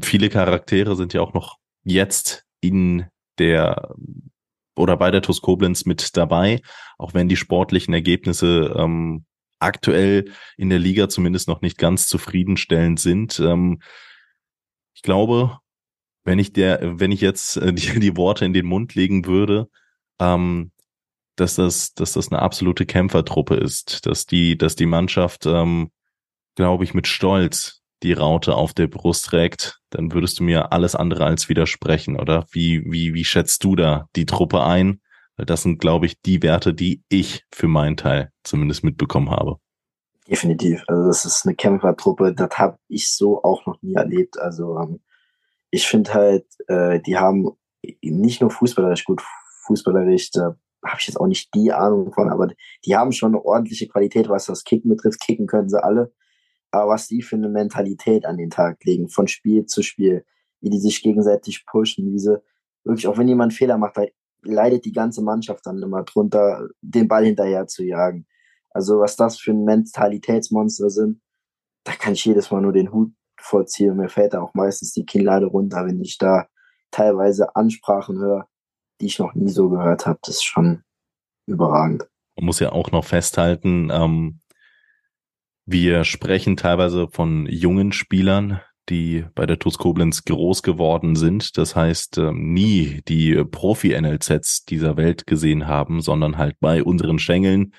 [0.02, 3.06] viele Charaktere sind ja auch noch jetzt in
[3.38, 3.94] der
[4.76, 6.60] oder bei der TuS Koblenz mit dabei,
[6.98, 9.24] auch wenn die sportlichen Ergebnisse ähm,
[9.58, 13.38] aktuell in der Liga zumindest noch nicht ganz zufriedenstellend sind.
[13.40, 13.80] Ähm,
[14.94, 15.58] ich glaube,
[16.24, 19.68] wenn ich der, wenn ich jetzt äh, die, die Worte in den Mund legen würde,
[20.20, 20.72] ähm,
[21.36, 25.90] dass das, dass das eine absolute Kämpfertruppe ist, dass die, dass die Mannschaft, ähm,
[26.54, 30.94] glaube ich, mit Stolz die Raute auf der Brust trägt, dann würdest du mir alles
[30.94, 32.46] andere als widersprechen, oder?
[32.50, 35.00] Wie, wie, wie schätzt du da die Truppe ein?
[35.36, 39.56] Weil das sind, glaube ich, die Werte, die ich für meinen Teil zumindest mitbekommen habe.
[40.28, 40.84] Definitiv.
[40.86, 44.38] Also das ist eine Kämpfertruppe, das habe ich so auch noch nie erlebt.
[44.38, 45.00] Also ähm,
[45.70, 47.50] ich finde halt, äh, die haben
[48.02, 49.22] nicht nur fußballerisch gut,
[49.66, 52.48] fußballerisch, da habe ich jetzt auch nicht die Ahnung von, aber
[52.84, 55.20] die haben schon eine ordentliche Qualität, was das Kicken betrifft.
[55.20, 56.12] Kicken können sie alle
[56.70, 60.24] aber was die für eine Mentalität an den Tag legen, von Spiel zu Spiel,
[60.60, 62.40] wie die sich gegenseitig pushen, wie sie
[62.84, 63.98] wirklich, auch wenn jemand Fehler macht,
[64.42, 68.26] leidet die ganze Mannschaft dann immer drunter, den Ball hinterher zu jagen.
[68.70, 71.20] Also was das für ein Mentalitätsmonster sind,
[71.84, 73.96] da kann ich jedes Mal nur den Hut vorziehen.
[73.96, 76.46] Mir fällt da auch meistens die Kinnlade runter, wenn ich da
[76.90, 78.48] teilweise Ansprachen höre,
[79.00, 80.18] die ich noch nie so gehört habe.
[80.22, 80.82] Das ist schon
[81.46, 82.08] überragend.
[82.36, 84.39] Man muss ja auch noch festhalten, ähm,
[85.70, 91.56] wir sprechen teilweise von jungen Spielern, die bei der TuS Koblenz groß geworden sind.
[91.56, 97.72] Das heißt, ähm, nie die Profi-NLZs dieser Welt gesehen haben, sondern halt bei unseren Schengeln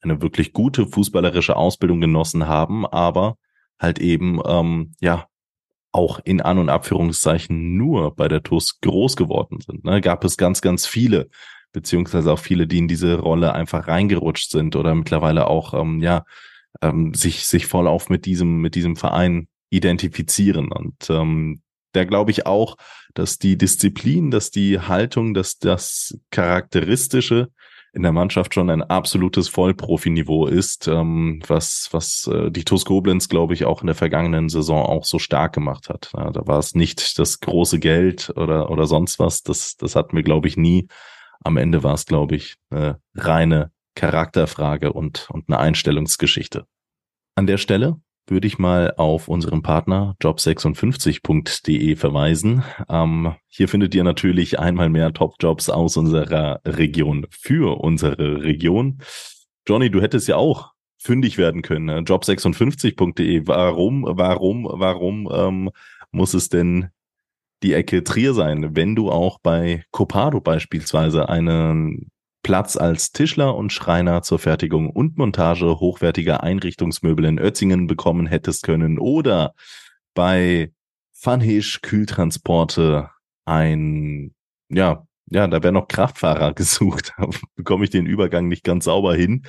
[0.00, 3.36] eine wirklich gute fußballerische Ausbildung genossen haben, aber
[3.80, 5.26] halt eben, ähm, ja,
[5.90, 9.84] auch in An- und Abführungszeichen nur bei der TUS groß geworden sind.
[9.84, 10.00] Ne?
[10.00, 11.28] Gab es ganz, ganz viele,
[11.72, 16.24] beziehungsweise auch viele, die in diese Rolle einfach reingerutscht sind oder mittlerweile auch, ähm, ja,
[16.82, 20.72] ähm, sich, sich voll auf mit diesem, mit diesem Verein identifizieren.
[20.72, 21.60] Und ähm,
[21.92, 22.76] da glaube ich auch,
[23.14, 27.50] dass die Disziplin, dass die Haltung, dass das Charakteristische
[27.94, 33.28] in der Mannschaft schon ein absolutes Vollprofiniveau ist, ähm, was, was äh, die TuS Koblenz,
[33.28, 36.10] glaube ich, auch in der vergangenen Saison auch so stark gemacht hat.
[36.16, 40.16] Ja, da war es nicht das große Geld oder, oder sonst was, das, das hatten
[40.16, 40.88] wir, glaube ich, nie.
[41.44, 46.66] Am Ende war es, glaube ich, eine reine Charakterfrage und, und eine Einstellungsgeschichte.
[47.36, 52.64] An der Stelle würde ich mal auf unseren Partner job56.de verweisen.
[52.88, 59.00] Ähm, hier findet ihr natürlich einmal mehr Top-Jobs aus unserer Region für unsere Region.
[59.68, 61.84] Johnny, du hättest ja auch fündig werden können.
[61.84, 62.00] Ne?
[62.00, 63.46] Job56.de.
[63.46, 65.70] Warum, warum, warum ähm,
[66.10, 66.88] muss es denn
[67.62, 72.10] die Ecke Trier sein, wenn du auch bei Copado beispielsweise einen
[72.44, 78.62] Platz als Tischler und Schreiner zur Fertigung und Montage hochwertiger Einrichtungsmöbel in Ötzingen bekommen hättest
[78.62, 79.54] können oder
[80.14, 80.72] bei
[81.12, 83.10] Funhish Kühltransporte
[83.46, 84.34] ein,
[84.68, 87.12] ja, ja, da wäre noch Kraftfahrer gesucht.
[87.56, 89.44] Bekomme ich den Übergang nicht ganz sauber hin.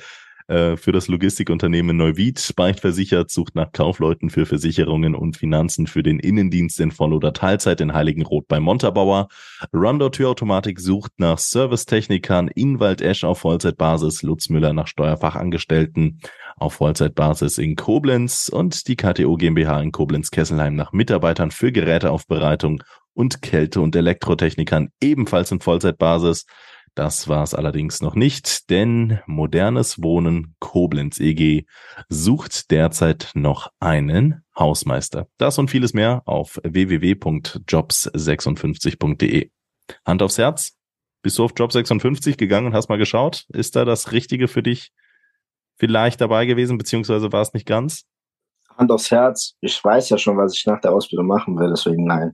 [0.48, 2.52] Äh, für das Logistikunternehmen Neuwied.
[2.54, 7.80] Beichtversichert sucht nach Kaufleuten für Versicherungen und Finanzen für den Innendienst in Voll- oder Teilzeit
[7.80, 9.26] in Heiligenroth bei Montabaur.
[9.74, 14.22] Rundor Türautomatik sucht nach Servicetechnikern in Waldesch auf Vollzeitbasis.
[14.22, 16.20] Lutz Müller nach Steuerfachangestellten
[16.56, 23.42] auf Vollzeitbasis in Koblenz und die KTO GmbH in Koblenz-Kesselheim nach Mitarbeitern für Geräteaufbereitung und
[23.42, 26.46] Kälte- und Elektrotechnikern ebenfalls in Vollzeitbasis.
[26.96, 31.66] Das war es allerdings noch nicht, denn Modernes Wohnen Koblenz EG
[32.08, 35.28] sucht derzeit noch einen Hausmeister.
[35.36, 39.50] Das und vieles mehr auf www.jobs56.de.
[40.06, 40.78] Hand aufs Herz.
[41.20, 43.44] Bist du auf Job 56 gegangen und hast mal geschaut?
[43.52, 44.90] Ist da das Richtige für dich
[45.76, 48.06] vielleicht dabei gewesen, beziehungsweise war es nicht ganz?
[48.74, 49.52] Hand aufs Herz.
[49.60, 52.32] Ich weiß ja schon, was ich nach der Ausbildung machen will, deswegen nein.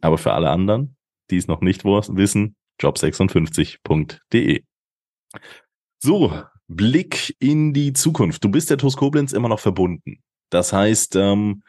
[0.00, 0.96] Aber für alle anderen,
[1.30, 4.64] die es noch nicht wissen, job56.de.
[5.98, 8.42] So, Blick in die Zukunft.
[8.44, 10.18] Du bist der TuS Koblenz immer noch verbunden.
[10.50, 11.62] Das heißt, ähm,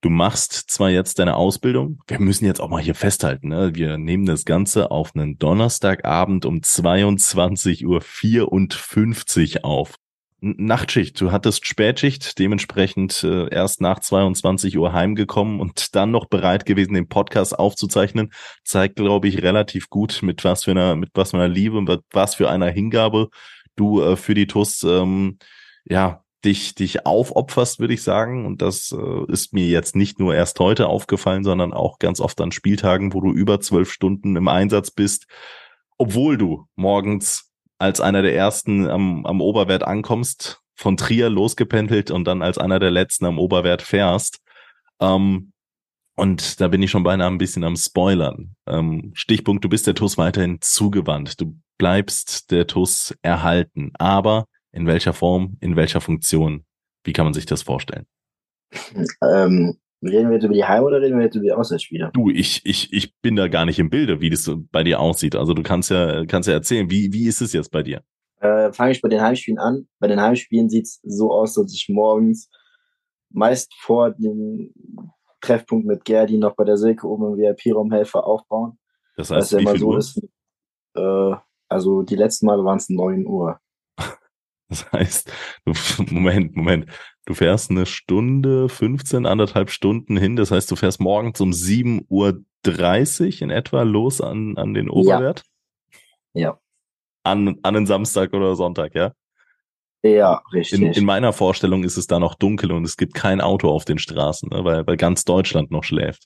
[0.00, 3.74] du machst zwar jetzt deine Ausbildung, wir müssen jetzt auch mal hier festhalten, ne?
[3.74, 9.96] wir nehmen das Ganze auf einen Donnerstagabend um 22.54 Uhr auf.
[10.40, 16.64] Nachtschicht, du hattest Spätschicht, dementsprechend äh, erst nach 22 Uhr heimgekommen und dann noch bereit
[16.64, 18.32] gewesen, den Podcast aufzuzeichnen,
[18.64, 22.02] zeigt, glaube ich, relativ gut, mit was für einer, mit was für einer Liebe, mit
[22.12, 23.28] was für einer Hingabe
[23.76, 25.38] du äh, für die TUS, ähm,
[25.84, 28.46] ja, dich, dich aufopferst, würde ich sagen.
[28.46, 32.40] Und das äh, ist mir jetzt nicht nur erst heute aufgefallen, sondern auch ganz oft
[32.40, 35.26] an Spieltagen, wo du über zwölf Stunden im Einsatz bist,
[35.98, 37.49] obwohl du morgens
[37.80, 42.78] als einer der ersten am, am Oberwert ankommst, von Trier losgependelt und dann als einer
[42.78, 44.40] der letzten am Oberwert fährst.
[45.00, 45.52] Ähm,
[46.14, 48.54] und da bin ich schon beinahe ein bisschen am Spoilern.
[48.66, 51.40] Ähm, Stichpunkt, du bist der TUS weiterhin zugewandt.
[51.40, 53.92] Du bleibst der TUS erhalten.
[53.98, 56.66] Aber in welcher Form, in welcher Funktion?
[57.04, 58.04] Wie kann man sich das vorstellen?
[59.22, 62.10] Ähm, Reden wir jetzt über die Heim- oder reden wir jetzt über die Auswärtsspiele?
[62.14, 65.36] Du, ich, ich, ich bin da gar nicht im Bilde, wie das bei dir aussieht.
[65.36, 68.02] Also du kannst ja, kannst ja erzählen, wie, wie ist es jetzt bei dir?
[68.40, 69.88] Äh, Fange ich bei den Heimspielen an.
[69.98, 72.48] Bei den Heimspielen sieht's so aus, dass ich morgens
[73.28, 74.72] meist vor dem
[75.40, 78.78] Treffpunkt mit Gerdi noch bei der Silke oben im VIP-Raum helfe aufbauen.
[79.16, 79.98] Das heißt, wie viel so Uhr?
[79.98, 80.22] Ist,
[80.94, 81.34] äh,
[81.68, 83.58] also die letzten Male waren es 9 Uhr.
[84.68, 85.32] Das heißt,
[86.12, 86.86] Moment, Moment.
[87.26, 90.36] Du fährst eine Stunde, 15, anderthalb Stunden hin.
[90.36, 95.44] Das heißt, du fährst morgens um 7.30 Uhr in etwa los an, an den Oberwert?
[96.32, 96.42] Ja.
[96.42, 96.60] ja.
[97.22, 99.12] An, an den Samstag oder Sonntag, ja?
[100.02, 100.80] Ja, richtig.
[100.80, 103.84] In, in meiner Vorstellung ist es da noch dunkel und es gibt kein Auto auf
[103.84, 106.24] den Straßen, ne, weil, weil ganz Deutschland noch schläft.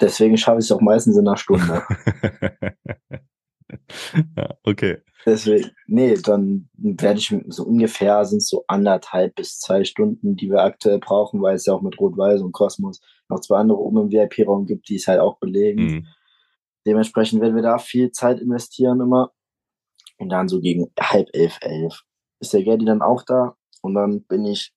[0.00, 1.82] Deswegen schaffe ich es auch meistens in einer Stunde.
[4.36, 4.98] ja, okay.
[5.26, 10.62] Deswegen, nee, dann werde ich so ungefähr sind so anderthalb bis zwei Stunden, die wir
[10.62, 14.10] aktuell brauchen, weil es ja auch mit Rot-Weiß und Kosmos noch zwei andere oben im
[14.10, 15.82] VIP-Raum gibt, die es halt auch belegen.
[15.82, 16.06] Mhm.
[16.86, 19.32] Dementsprechend werden wir da viel Zeit investieren immer.
[20.16, 22.02] Und dann so gegen halb elf, elf
[22.40, 23.56] ist der Gerdi dann auch da.
[23.82, 24.72] Und dann bin ich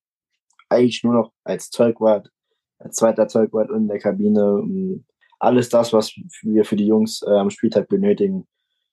[0.69, 2.29] eigentlich nur noch als Zeugwart,
[2.77, 5.01] als zweiter Zeugwart in der Kabine.
[5.39, 8.47] Alles das, was wir für die Jungs äh, am Spieltag benötigen,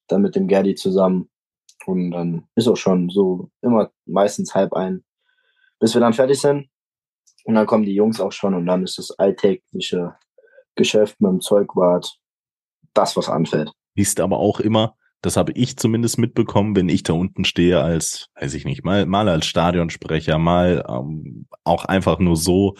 [0.08, 1.30] dann mit dem Gerdi zusammen.
[1.86, 5.04] Und dann ist auch schon so immer meistens halb ein,
[5.78, 6.68] bis wir dann fertig sind.
[7.44, 10.16] Und dann kommen die Jungs auch schon und dann ist das alltägliche
[10.74, 12.18] Geschäft mit dem Zeugwart
[12.92, 13.72] das, was anfällt.
[13.94, 18.28] Ist aber auch immer, das habe ich zumindest mitbekommen, wenn ich da unten stehe als,
[18.34, 22.76] weiß ich nicht, mal, mal als Stadionsprecher, mal ähm, auch einfach nur so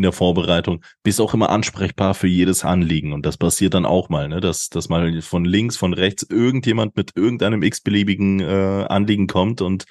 [0.00, 3.12] in der Vorbereitung, bist auch immer ansprechbar für jedes Anliegen.
[3.12, 4.40] Und das passiert dann auch mal, ne?
[4.40, 9.60] dass, dass mal von links, von rechts irgendjemand mit irgendeinem x-beliebigen äh, Anliegen kommt.
[9.60, 9.84] Und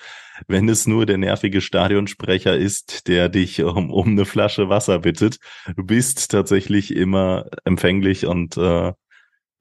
[0.47, 5.37] wenn es nur der nervige Stadionsprecher ist, der dich um, um eine Flasche Wasser bittet,
[5.75, 8.93] du bist tatsächlich immer empfänglich und äh,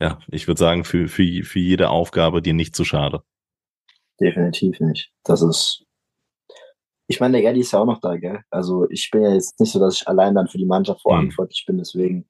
[0.01, 3.21] ja, ich würde sagen, für, für, für jede Aufgabe dir nicht zu schade.
[4.19, 5.11] Definitiv nicht.
[5.25, 5.85] Das ist
[7.09, 8.40] Ich meine, der Gaddy ist ja auch noch da, gell?
[8.51, 11.64] Also ich bin ja jetzt nicht so, dass ich allein dann für die Mannschaft verantwortlich
[11.66, 11.73] mhm.
[11.73, 12.27] bin, deswegen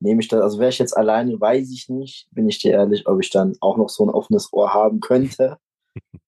[0.00, 3.06] nehme ich das, also wäre ich jetzt alleine, weiß ich nicht, bin ich dir ehrlich,
[3.06, 5.58] ob ich dann auch noch so ein offenes Ohr haben könnte.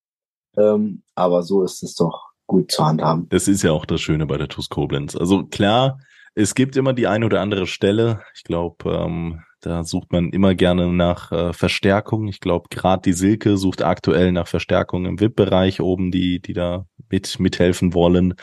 [0.56, 3.26] ähm, aber so ist es doch gut zu handhaben.
[3.30, 5.16] Das ist ja auch das Schöne bei der TuS Koblenz.
[5.16, 5.98] Also klar,
[6.34, 8.22] es gibt immer die eine oder andere Stelle.
[8.34, 12.28] Ich glaube, ähm, da sucht man immer gerne nach äh, Verstärkung.
[12.28, 16.86] Ich glaube, gerade die Silke sucht aktuell nach Verstärkung im VIP-Bereich oben, die, die da
[17.10, 18.34] mit mithelfen wollen.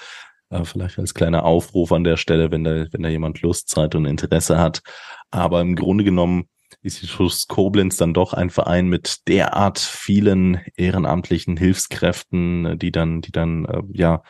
[0.50, 3.94] Äh, vielleicht als kleiner Aufruf an der Stelle, wenn da, wenn da jemand Lust, Zeit
[3.94, 4.82] und Interesse hat.
[5.30, 6.50] Aber im Grunde genommen
[6.82, 13.22] ist die TuS Koblenz dann doch ein Verein mit derart vielen ehrenamtlichen Hilfskräften, die dann,
[13.22, 14.24] die dann äh, ja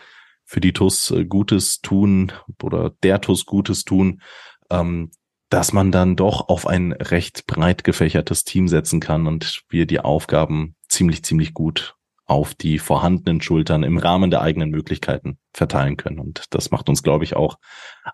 [0.44, 4.22] für die TUS Gutes tun oder der TUS Gutes tun,
[4.70, 5.12] ähm,
[5.52, 10.00] dass man dann doch auf ein recht breit gefächertes Team setzen kann und wir die
[10.00, 16.20] Aufgaben ziemlich, ziemlich gut auf die vorhandenen Schultern im Rahmen der eigenen Möglichkeiten verteilen können.
[16.20, 17.58] Und das macht uns, glaube ich, auch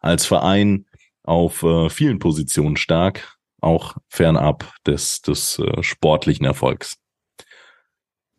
[0.02, 0.88] als Verein
[1.22, 6.98] auf äh, vielen Positionen stark, auch fernab des, des äh, sportlichen Erfolgs.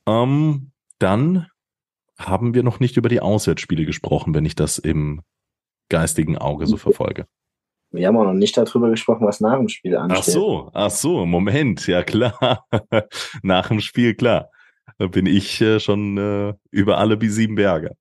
[0.09, 1.47] Ähm, dann
[2.19, 5.23] haben wir noch nicht über die Auswärtsspiele gesprochen, wenn ich das im
[5.89, 7.29] geistigen Auge so verfolge.
[7.91, 10.19] Wir haben auch noch nicht darüber gesprochen, was nach dem Spiel ansteht.
[10.19, 12.67] Ach so, ach so, Moment, ja klar.
[13.43, 14.51] nach dem Spiel, klar.
[14.99, 17.97] Da bin ich äh, schon äh, über alle wie sieben Berge.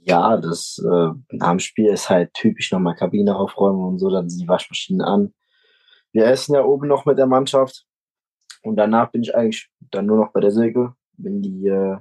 [0.00, 4.28] Ja, das äh, nach dem Spiel ist halt typisch nochmal Kabine aufräumen und so, dann
[4.28, 5.32] sind die Waschmaschinen an.
[6.12, 7.86] Wir essen ja oben noch mit der Mannschaft
[8.62, 11.98] und danach bin ich eigentlich dann nur noch bei der Silke, wenn die, äh,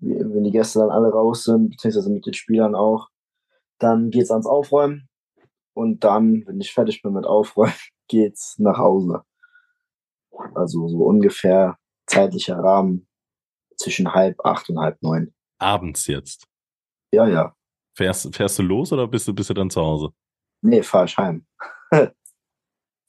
[0.00, 3.08] wenn die Gäste dann alle raus sind, beziehungsweise mit den Spielern auch.
[3.78, 5.08] Dann geht's ans Aufräumen
[5.74, 7.74] und dann, wenn ich fertig bin mit Aufräumen,
[8.08, 9.22] geht's nach Hause.
[10.54, 13.08] Also so ungefähr zeitlicher Rahmen
[13.76, 15.32] zwischen halb acht und halb neun.
[15.58, 16.46] Abends jetzt?
[17.12, 17.54] Ja, ja.
[17.94, 20.10] Fährst, fährst du los oder bist du, bist du dann zu Hause?
[20.62, 21.46] Nee, fahr ich heim.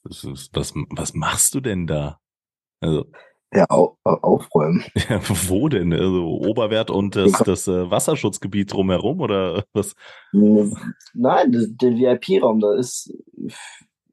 [0.02, 2.20] was, was machst du denn da?
[2.80, 3.10] Also,
[3.54, 4.84] ja, au, aufräumen.
[5.08, 5.92] Ja, wo denn?
[5.92, 9.94] Also Oberwert und das, das äh, Wasserschutzgebiet drumherum oder was?
[10.32, 13.12] Nein, der VIP-Raum, da ist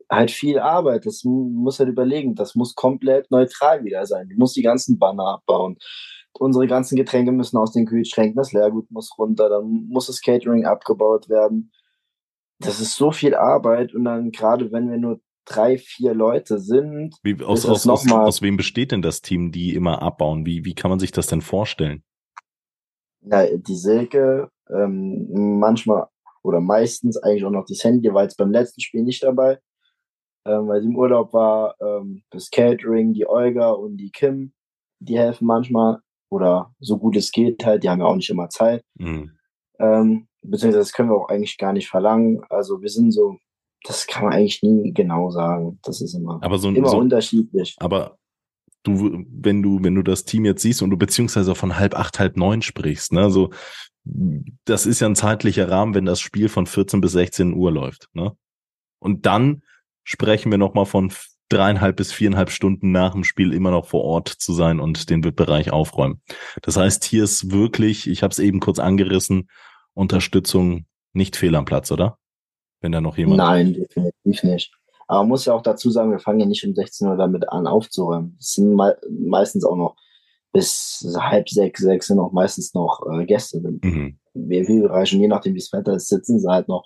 [0.09, 1.05] halt viel Arbeit.
[1.05, 2.35] Das muss halt überlegen.
[2.35, 4.29] Das muss komplett neutral wieder sein.
[4.29, 5.77] Du musst die ganzen Banner abbauen.
[6.33, 10.65] Unsere ganzen Getränke müssen aus den Kühlschränken, das Leergut muss runter, dann muss das Catering
[10.65, 11.71] abgebaut werden.
[12.59, 17.15] Das ist so viel Arbeit und dann gerade wenn wir nur drei, vier Leute sind.
[17.23, 20.45] Wie, aus, aus, aus, aus, wem besteht denn das Team, die immer abbauen?
[20.45, 22.03] Wie, wie kann man sich das denn vorstellen?
[23.21, 26.07] Ja, die Silke, ähm, manchmal
[26.43, 29.59] oder meistens eigentlich auch noch die Sandy, war jetzt beim letzten Spiel nicht dabei,
[30.45, 31.75] ähm, weil sie im Urlaub war.
[31.79, 34.53] Ähm, das Catering, die Olga und die Kim,
[34.99, 35.99] die helfen manchmal
[36.29, 38.83] oder so gut es geht halt, die haben ja auch nicht immer Zeit.
[38.95, 39.37] Mhm.
[39.79, 42.41] Ähm, beziehungsweise das können wir auch eigentlich gar nicht verlangen.
[42.49, 43.37] Also wir sind so
[43.83, 45.79] das kann man eigentlich nie genau sagen.
[45.83, 47.75] Das ist immer, aber so, immer so, unterschiedlich.
[47.79, 48.17] Aber
[48.83, 52.19] du, wenn du, wenn du das Team jetzt siehst und du beziehungsweise von halb acht,
[52.19, 53.51] halb neun sprichst, ne, so,
[54.65, 58.09] das ist ja ein zeitlicher Rahmen, wenn das Spiel von 14 bis 16 Uhr läuft,
[58.13, 58.35] ne?
[58.99, 59.63] Und dann
[60.03, 61.11] sprechen wir nochmal von
[61.49, 65.21] dreieinhalb bis viereinhalb Stunden nach dem Spiel immer noch vor Ort zu sein und den
[65.21, 66.21] Bereich aufräumen.
[66.61, 69.49] Das heißt, hier ist wirklich, ich habe es eben kurz angerissen,
[69.93, 72.17] Unterstützung nicht fehl am Platz, oder?
[72.81, 73.37] Wenn da noch jemand.
[73.37, 74.73] Nein, definitiv nicht.
[75.07, 77.49] Aber man muss ja auch dazu sagen, wir fangen ja nicht um 16 Uhr damit
[77.49, 78.37] an aufzuräumen.
[78.39, 79.95] Es sind me meistens auch noch
[80.53, 83.61] bis halb sechs, sechs sind auch meistens noch äh, Gäste.
[84.33, 86.85] Wir, wir reichen, je nachdem wie das Wetter ist, sitzen sie halt noch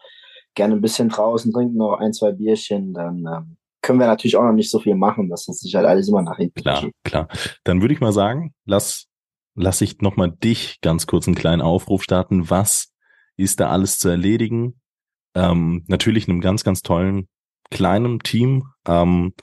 [0.55, 4.43] gerne ein bisschen draußen, trinken noch ein, zwei Bierchen, dann ähm, können wir natürlich auch
[4.43, 5.29] noch nicht so viel machen.
[5.29, 6.62] Das ist sich halt alles immer nach hinten.
[6.62, 7.27] Klar, klar.
[7.63, 9.08] Dann würde ich mal sagen, lass,
[9.53, 12.49] lass ich nochmal dich ganz kurz einen kleinen Aufruf starten.
[12.49, 12.93] Was
[13.38, 14.79] ist da alles zu erledigen?
[15.35, 17.27] Ähm, natürlich in einem ganz, ganz tollen
[17.69, 18.69] kleinen Team.
[18.87, 19.33] Ähm,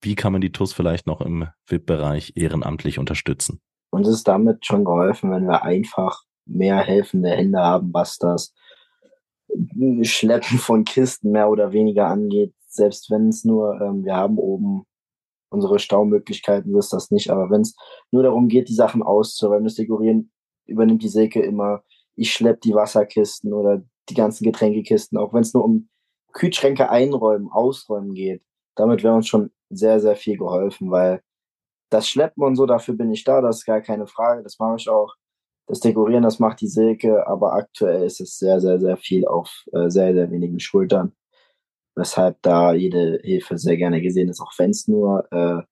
[0.00, 3.60] wie kann man die TUS vielleicht noch im VIP-Bereich ehrenamtlich unterstützen?
[3.90, 8.54] Uns ist damit schon geholfen, wenn wir einfach mehr helfende Hände haben, was das
[10.02, 12.54] Schleppen von Kisten mehr oder weniger angeht.
[12.68, 14.84] Selbst wenn es nur, ähm, wir haben oben
[15.48, 17.30] unsere Staumöglichkeiten, so ist das nicht.
[17.30, 17.74] Aber wenn es
[18.10, 20.30] nur darum geht, die Sachen auszuräumen, das Dekorieren
[20.66, 21.82] übernimmt die Silke immer.
[22.16, 25.88] Ich schlepp die Wasserkisten oder die ganzen Getränkekisten, auch wenn es nur um
[26.32, 28.42] Kühlschränke einräumen, ausräumen geht.
[28.74, 31.22] Damit wäre uns schon sehr, sehr viel geholfen, weil
[31.90, 34.76] das Schleppen und so, dafür bin ich da, das ist gar keine Frage, das mache
[34.78, 35.14] ich auch.
[35.68, 39.64] Das Dekorieren, das macht die Silke, aber aktuell ist es sehr, sehr, sehr viel auf
[39.72, 41.12] äh, sehr, sehr wenigen Schultern.
[41.96, 45.62] Weshalb da jede Hilfe sehr gerne gesehen ist, auch wenn es nur, äh,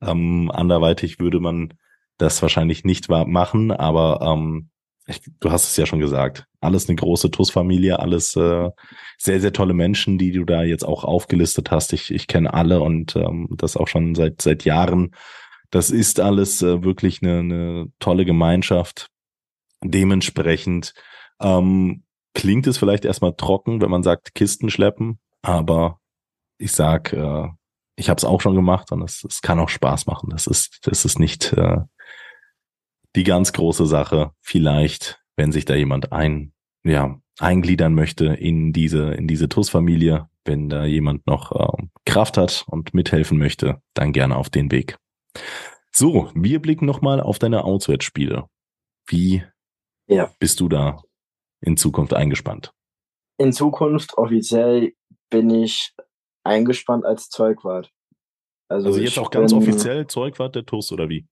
[0.00, 1.74] Ähm, anderweitig würde man
[2.16, 4.70] das wahrscheinlich nicht machen, aber ähm,
[5.08, 8.70] ich, du hast es ja schon gesagt, alles eine große TUS-Familie, alles äh,
[9.16, 11.92] sehr, sehr tolle Menschen, die du da jetzt auch aufgelistet hast.
[11.94, 15.14] Ich, ich kenne alle und ähm, das auch schon seit, seit Jahren.
[15.70, 19.08] Das ist alles äh, wirklich eine, eine tolle Gemeinschaft.
[19.82, 20.92] Dementsprechend
[21.40, 22.04] ähm,
[22.34, 26.00] klingt es vielleicht erstmal trocken, wenn man sagt Kisten schleppen, aber
[26.58, 27.48] ich sag, äh,
[27.96, 30.30] ich habe es auch schon gemacht und es, es kann auch Spaß machen.
[30.30, 31.78] Das ist, das ist nicht äh,
[33.16, 34.32] die ganz große Sache.
[34.40, 36.52] Vielleicht, wenn sich da jemand ein,
[36.84, 42.64] ja, eingliedern möchte in diese, in diese TUS-Familie, wenn da jemand noch äh, Kraft hat
[42.68, 44.96] und mithelfen möchte, dann gerne auf den Weg.
[45.92, 48.48] So, wir blicken nochmal auf deine Auswärtsspiele.
[49.06, 49.42] Wie
[50.06, 50.32] ja.
[50.38, 51.02] bist du da
[51.60, 52.72] in Zukunft eingespannt?
[53.38, 54.92] In Zukunft offiziell
[55.30, 55.94] bin ich
[56.44, 57.92] eingespannt als Zeugwart.
[58.68, 61.26] Also, also jetzt auch ganz offiziell Zeugwart der TUS oder wie?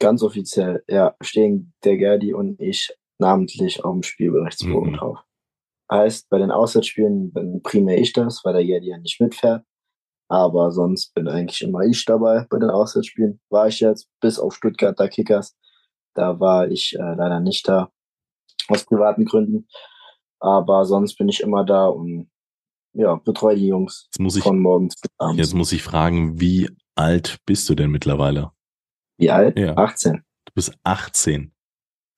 [0.00, 4.96] Ganz offiziell, ja, stehen der Gerdi und ich namentlich auf dem Spielberichtsbogen mhm.
[4.96, 5.18] drauf.
[5.90, 9.64] Heißt, bei den Auswärtsspielen bin primär ich das, weil der Gerdi ja nicht mitfährt.
[10.28, 13.40] Aber sonst bin eigentlich immer ich dabei bei den Auswärtsspielen.
[13.50, 15.54] War ich jetzt bis auf Stuttgarter Kickers.
[16.14, 17.90] Da war ich äh, leider nicht da,
[18.68, 19.68] aus privaten Gründen.
[20.40, 22.30] Aber sonst bin ich immer da und
[22.94, 25.38] ja, betreue die Jungs jetzt muss ich, von morgens bis abends.
[25.38, 28.53] Jetzt muss ich fragen, wie alt bist du denn mittlerweile?
[29.18, 29.58] Wie alt?
[29.58, 29.76] Ja.
[29.76, 30.22] 18.
[30.44, 31.52] Du bist 18.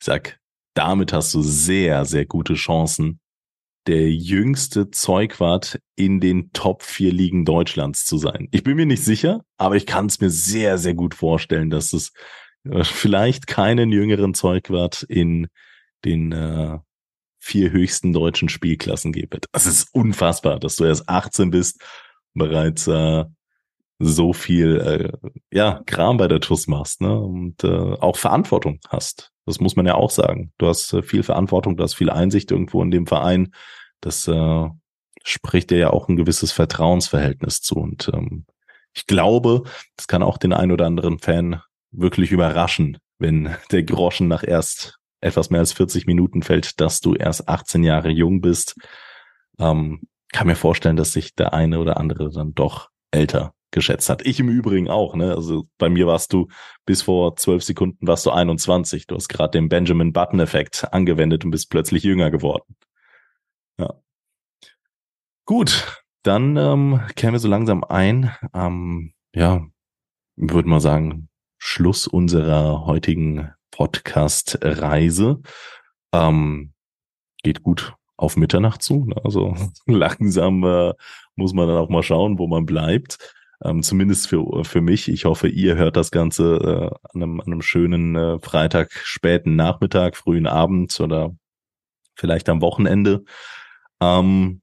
[0.00, 0.38] Ich sag,
[0.74, 3.20] damit hast du sehr, sehr gute Chancen,
[3.86, 8.48] der jüngste Zeugwart in den Top 4 Ligen Deutschlands zu sein.
[8.50, 11.92] Ich bin mir nicht sicher, aber ich kann es mir sehr, sehr gut vorstellen, dass
[11.92, 12.12] es
[12.64, 15.48] äh, vielleicht keinen jüngeren Zeugwart in
[16.04, 16.78] den äh,
[17.38, 19.46] vier höchsten deutschen Spielklassen gibt.
[19.52, 21.80] Das ist unfassbar, dass du erst 18 bist,
[22.34, 23.24] bereits äh,
[23.98, 27.18] so viel äh, ja Kram bei der TUS machst, ne?
[27.18, 29.32] Und äh, auch Verantwortung hast.
[29.46, 30.52] Das muss man ja auch sagen.
[30.58, 33.52] Du hast äh, viel Verantwortung, du hast viel Einsicht irgendwo in dem Verein.
[34.00, 34.68] Das äh,
[35.22, 37.76] spricht dir ja auch ein gewisses Vertrauensverhältnis zu.
[37.76, 38.44] Und ähm,
[38.92, 39.62] ich glaube,
[39.96, 44.98] das kann auch den ein oder anderen Fan wirklich überraschen, wenn der Groschen nach erst
[45.20, 48.76] etwas mehr als 40 Minuten fällt, dass du erst 18 Jahre jung bist.
[49.58, 54.24] Ähm, kann mir vorstellen, dass sich der eine oder andere dann doch älter geschätzt hat.
[54.26, 55.34] Ich im Übrigen auch, ne?
[55.34, 56.48] Also bei mir warst du
[56.86, 59.06] bis vor zwölf Sekunden warst du 21.
[59.06, 62.74] Du hast gerade den Benjamin Button Effekt angewendet und bist plötzlich jünger geworden.
[63.78, 63.92] Ja.
[65.44, 68.32] Gut, dann ähm, kämen wir so langsam ein.
[68.54, 69.66] Ähm, ja,
[70.36, 75.42] würde mal sagen, Schluss unserer heutigen Podcast-Reise.
[76.12, 76.72] Ähm,
[77.42, 79.04] geht gut auf Mitternacht zu.
[79.04, 79.16] Ne?
[79.22, 79.54] Also
[79.86, 80.94] langsam äh,
[81.34, 83.34] muss man dann auch mal schauen, wo man bleibt.
[83.64, 85.08] Ähm, zumindest für, für mich.
[85.08, 89.56] Ich hoffe, ihr hört das Ganze äh, an, einem, an einem schönen äh, Freitag, späten
[89.56, 91.34] Nachmittag, frühen Abend oder
[92.14, 93.24] vielleicht am Wochenende.
[94.00, 94.60] Ähm,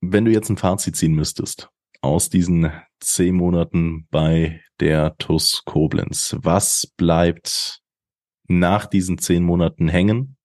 [0.00, 1.68] wenn du jetzt ein Fazit ziehen müsstest
[2.00, 7.80] aus diesen zehn Monaten bei der TUS Koblenz, was bleibt
[8.48, 10.36] nach diesen zehn Monaten hängen?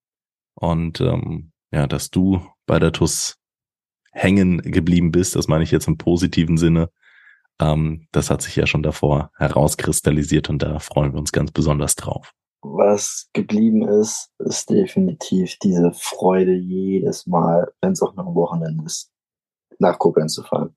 [0.54, 3.38] Und ähm, ja, dass du bei der TUS
[4.12, 6.90] hängen geblieben bist, das meine ich jetzt im positiven Sinne,
[7.60, 11.96] ähm, das hat sich ja schon davor herauskristallisiert und da freuen wir uns ganz besonders
[11.96, 12.34] drauf.
[12.62, 18.84] Was geblieben ist, ist definitiv diese Freude jedes Mal, wenn es auch noch am Wochenende
[18.86, 19.12] ist,
[19.80, 20.76] nach Koblenz zu fahren.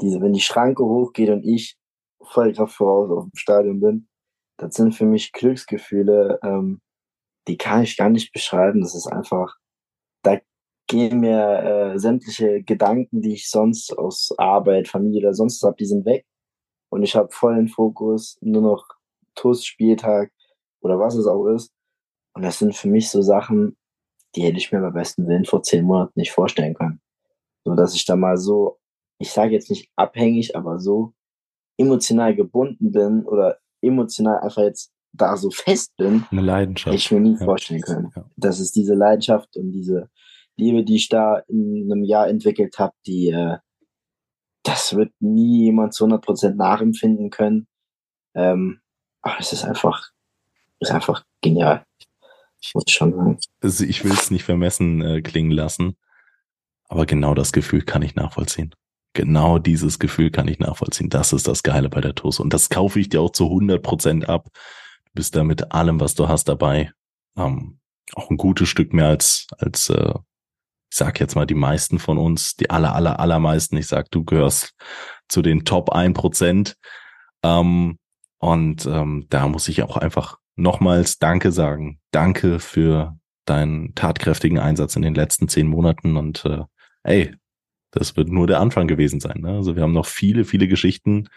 [0.00, 1.76] Diese, wenn die Schranke hochgeht und ich
[2.22, 4.08] voll voraus auf dem Stadion bin,
[4.58, 6.80] das sind für mich Glücksgefühle, ähm,
[7.48, 8.80] die kann ich gar nicht beschreiben.
[8.80, 9.56] Das ist einfach,
[10.92, 15.86] gehen mir äh, sämtliche Gedanken, die ich sonst aus Arbeit, Familie oder sonst habe, die
[15.86, 16.26] sind weg.
[16.90, 18.86] Und ich habe vollen Fokus, nur noch
[19.34, 20.30] TUS, Spieltag
[20.82, 21.72] oder was es auch ist.
[22.34, 23.78] Und das sind für mich so Sachen,
[24.36, 27.00] die hätte ich mir beim besten Willen vor zehn Monaten nicht vorstellen können.
[27.64, 28.78] So dass ich da mal so,
[29.18, 31.14] ich sage jetzt nicht abhängig, aber so
[31.78, 36.92] emotional gebunden bin oder emotional einfach jetzt da so fest bin, eine Leidenschaft.
[36.92, 37.44] hätte ich mir nie ja.
[37.44, 38.12] vorstellen können.
[38.14, 38.24] Ja.
[38.36, 40.10] Das ist diese Leidenschaft und diese
[40.62, 43.58] Liebe, die ich da in einem Jahr entwickelt habe, die äh,
[44.62, 47.66] das wird nie jemand zu 100% nachempfinden können.
[48.34, 48.80] Ähm,
[49.20, 50.10] aber es ist einfach,
[50.80, 51.84] ist einfach genial.
[52.60, 53.38] Ich muss schon sagen.
[53.60, 55.96] Also ich will es nicht vermessen äh, klingen lassen,
[56.88, 58.74] aber genau das Gefühl kann ich nachvollziehen.
[59.14, 61.10] Genau dieses Gefühl kann ich nachvollziehen.
[61.10, 62.40] Das ist das Geile bei der TUS.
[62.40, 64.48] Und das kaufe ich dir auch zu 100% ab.
[65.04, 66.92] Du bist da mit allem, was du hast, dabei.
[67.36, 67.78] Ähm,
[68.14, 70.14] auch ein gutes Stück mehr als, als äh,
[70.92, 73.78] ich sag jetzt mal die meisten von uns, die aller, aller, allermeisten.
[73.78, 74.74] Ich sag, du gehörst
[75.26, 76.74] zu den Top 1%.
[77.42, 77.98] Ähm,
[78.36, 81.98] und ähm, da muss ich auch einfach nochmals Danke sagen.
[82.10, 83.16] Danke für
[83.46, 86.18] deinen tatkräftigen Einsatz in den letzten zehn Monaten.
[86.18, 86.64] Und äh,
[87.04, 87.34] ey,
[87.90, 89.40] das wird nur der Anfang gewesen sein.
[89.40, 89.56] Ne?
[89.56, 91.30] Also wir haben noch viele, viele Geschichten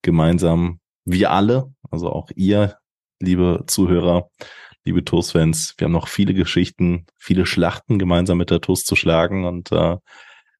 [0.00, 0.80] gemeinsam.
[1.04, 2.78] Wir alle, also auch ihr,
[3.20, 4.30] liebe Zuhörer,
[4.84, 9.44] liebe TUS-Fans, wir haben noch viele Geschichten, viele Schlachten gemeinsam mit der TUS zu schlagen
[9.44, 9.96] und äh,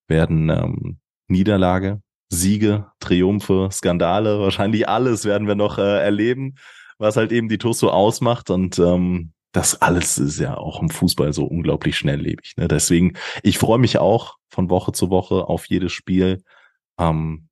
[0.06, 0.98] werden ähm,
[1.28, 6.56] Niederlage, Siege, Triumphe, Skandale, wahrscheinlich alles werden wir noch äh, erleben,
[6.98, 10.88] was halt eben die TUS so ausmacht und ähm, das alles ist ja auch im
[10.88, 12.54] Fußball so unglaublich schnelllebig.
[12.56, 12.68] Ne?
[12.68, 16.42] Deswegen, ich freue mich auch von Woche zu Woche auf jedes Spiel.
[16.98, 17.48] Ähm,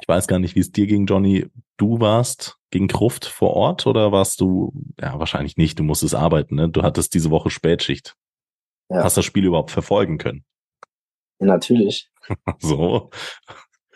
[0.00, 1.46] ich weiß gar nicht, wie es dir ging, Johnny.
[1.76, 6.56] Du warst gegen Kruft vor Ort oder warst du, ja, wahrscheinlich nicht, du musstest arbeiten,
[6.56, 6.68] ne?
[6.68, 8.16] Du hattest diese Woche Spätschicht.
[8.90, 9.04] Ja.
[9.04, 10.44] Hast das Spiel überhaupt verfolgen können?
[11.38, 12.10] Ja, natürlich.
[12.58, 13.10] so.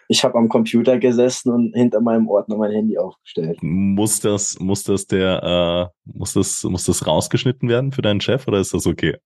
[0.07, 3.59] Ich habe am Computer gesessen und hinter meinem Ordner mein Handy aufgestellt.
[3.63, 8.47] Muss das, muss das der, äh, muss das, muss das rausgeschnitten werden für deinen Chef
[8.47, 9.17] oder ist das okay?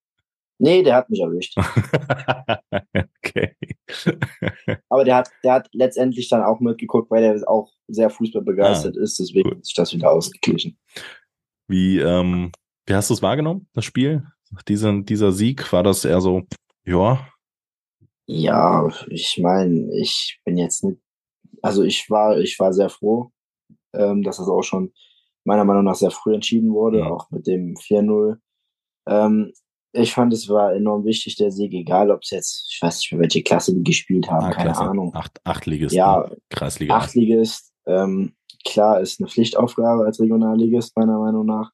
[0.63, 1.57] Nee, der hat mich erwischt.
[3.19, 3.57] okay.
[4.89, 9.01] Aber der hat, der hat letztendlich dann auch mitgeguckt, weil er auch sehr fußballbegeistert ah,
[9.01, 9.19] ist.
[9.19, 9.61] Deswegen gut.
[9.61, 10.79] ist das wieder ausgeglichen.
[11.67, 12.53] Wie, ähm,
[12.87, 14.25] wie hast du es wahrgenommen, das Spiel?
[14.69, 16.43] Dieser, dieser Sieg, war das eher so,
[16.85, 17.27] ja,
[18.27, 21.01] ja, ich meine, ich bin jetzt nicht,
[21.61, 23.31] also ich war, ich war sehr froh,
[23.93, 24.93] ähm, dass das auch schon
[25.45, 27.11] meiner Meinung nach sehr früh entschieden wurde, ja.
[27.11, 28.37] auch mit dem 4-0.
[29.09, 29.53] Ähm,
[29.93, 33.13] ich fand, es war enorm wichtig, der Sieg, egal ob es jetzt, ich weiß nicht
[33.13, 34.89] mehr, welche Klasse die gespielt haben, ah, keine Klasse.
[34.89, 35.15] Ahnung.
[35.15, 35.95] Acht, Achtligist.
[35.95, 36.37] Ja, ne?
[36.49, 36.97] Kreisliga.
[36.97, 38.35] Achtligist, ähm,
[38.65, 41.71] klar, ist eine Pflichtaufgabe als Regionalligist, meiner Meinung nach.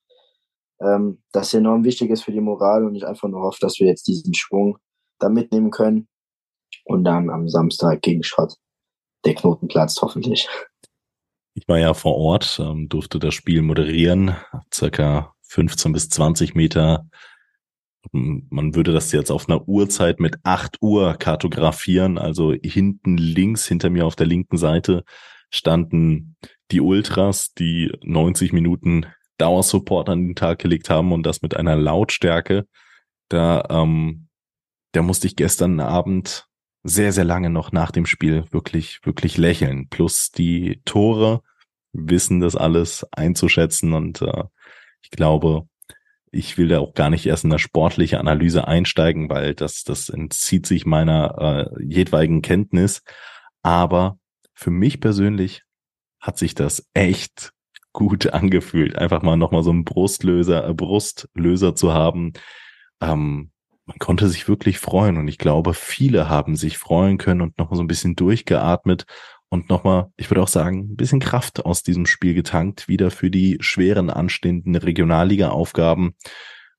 [0.80, 3.86] Ähm, das enorm wichtig ist für die Moral und ich einfach nur hoffe, dass wir
[3.86, 4.78] jetzt diesen Schwung
[5.18, 6.08] da mitnehmen können
[6.84, 8.54] und dann am Samstag gegen Schrott
[9.24, 10.48] der Knoten platzt, hoffentlich.
[11.54, 14.36] Ich war ja vor Ort, ähm, durfte das Spiel moderieren,
[14.72, 17.08] circa 15 bis 20 Meter.
[18.12, 22.18] Man würde das jetzt auf einer Uhrzeit mit 8 Uhr kartografieren.
[22.18, 25.04] Also hinten links, hinter mir auf der linken Seite,
[25.50, 26.36] standen
[26.70, 29.06] die Ultras, die 90 Minuten
[29.38, 32.66] Dauersupport an den Tag gelegt haben und das mit einer Lautstärke.
[33.28, 34.28] Da, ähm,
[34.92, 36.46] da musste ich gestern Abend
[36.82, 39.88] sehr, sehr lange noch nach dem Spiel wirklich, wirklich lächeln.
[39.88, 41.42] Plus die Tore
[41.92, 44.44] wissen das alles einzuschätzen und äh,
[45.02, 45.68] ich glaube,
[46.30, 50.08] ich will da auch gar nicht erst in eine sportliche Analyse einsteigen, weil das, das
[50.08, 53.02] entzieht sich meiner äh, jedweigen Kenntnis.
[53.62, 54.18] Aber
[54.54, 55.62] für mich persönlich
[56.20, 57.52] hat sich das echt
[57.92, 62.32] gut angefühlt, einfach mal nochmal so einen Brustlöser, äh, Brustlöser zu haben.
[63.00, 63.50] Ähm,
[63.86, 67.76] man konnte sich wirklich freuen und ich glaube, viele haben sich freuen können und nochmal
[67.76, 69.06] so ein bisschen durchgeatmet
[69.50, 73.30] und nochmal, ich würde auch sagen, ein bisschen Kraft aus diesem Spiel getankt, wieder für
[73.30, 76.14] die schweren anstehenden Regionalliga-Aufgaben,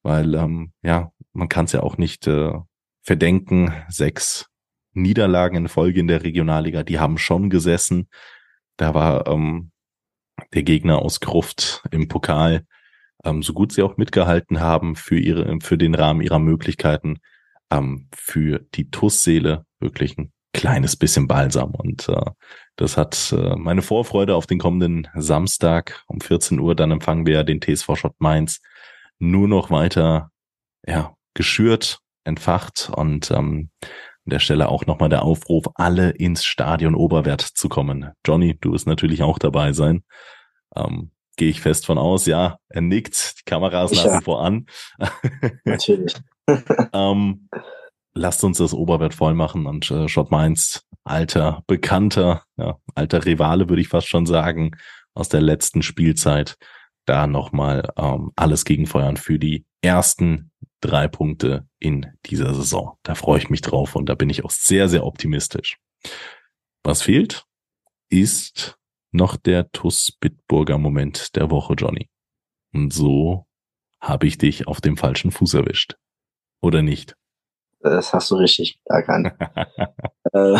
[0.04, 2.54] weil ähm, ja, man kann es ja auch nicht äh,
[3.02, 4.48] verdenken, sechs
[4.94, 8.10] Niederlagen in Folge in der Regionalliga, die haben schon gesessen.
[8.78, 9.72] Da war ähm,
[10.54, 12.66] der Gegner aus Gruft im Pokal
[13.24, 17.20] ähm, so gut sie auch mitgehalten haben für ihre, für den Rahmen ihrer Möglichkeiten,
[17.72, 21.72] ähm, für die TUS-Seele wirklich ein kleines bisschen Balsam.
[21.76, 22.32] Und äh,
[22.76, 26.76] das hat äh, meine Vorfreude auf den kommenden Samstag um 14 Uhr.
[26.76, 28.62] Dann empfangen wir ja den TSV Schott Mainz
[29.20, 30.32] nur noch weiter
[30.88, 36.96] ja, geschürt, entfacht und ähm, an der Stelle auch nochmal der Aufruf, alle ins Stadion
[36.96, 38.12] Oberwert zu kommen.
[38.26, 40.04] Johnny, du wirst natürlich auch dabei sein.
[40.76, 42.26] Ähm, gehe ich fest von aus.
[42.26, 44.68] Ja, er nickt, die Kamera ist nach wie vor an.
[45.64, 46.16] Natürlich.
[46.94, 47.50] ähm,
[48.14, 53.70] lasst uns das Oberwert voll machen und äh, Schott Mainz, alter Bekannter, ja, alter Rivale,
[53.70, 54.72] würde ich fast schon sagen,
[55.14, 56.58] aus der letzten Spielzeit,
[57.06, 60.52] da nochmal ähm, alles gegenfeuern für die ersten
[60.82, 62.98] drei Punkte in dieser Saison.
[63.04, 65.78] Da freue ich mich drauf und da bin ich auch sehr, sehr optimistisch.
[66.84, 67.46] Was fehlt,
[68.10, 68.78] ist
[69.12, 72.10] noch der TUS Bitburger Moment der Woche, Johnny.
[72.74, 73.48] Und so
[74.00, 75.96] habe ich dich auf dem falschen Fuß erwischt.
[76.62, 77.16] Oder nicht?
[77.82, 79.34] Das hast du richtig erkannt.
[80.34, 80.60] äh,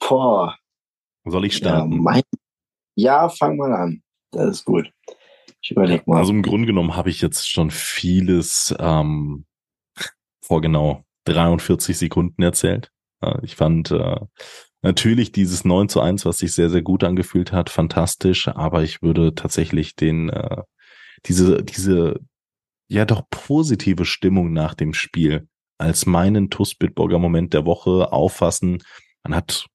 [0.00, 0.56] boah.
[1.24, 1.92] Soll ich starten?
[1.92, 2.22] Ja, mein,
[2.94, 4.02] ja, fang mal an.
[4.30, 4.90] Das ist gut.
[5.60, 6.18] Ich überleg mal.
[6.18, 9.44] Also im Grunde genommen habe ich jetzt schon vieles ähm,
[10.40, 12.90] vor genau 43 Sekunden erzählt.
[13.42, 14.20] Ich fand äh,
[14.82, 19.00] natürlich dieses 9 zu 1, was sich sehr, sehr gut angefühlt hat, fantastisch, aber ich
[19.00, 20.62] würde tatsächlich den, äh,
[21.26, 22.20] diese, diese,
[22.92, 28.82] ja doch positive Stimmung nach dem Spiel als meinen TuS Bitburger Moment der Woche auffassen.
[29.24, 29.66] Man hat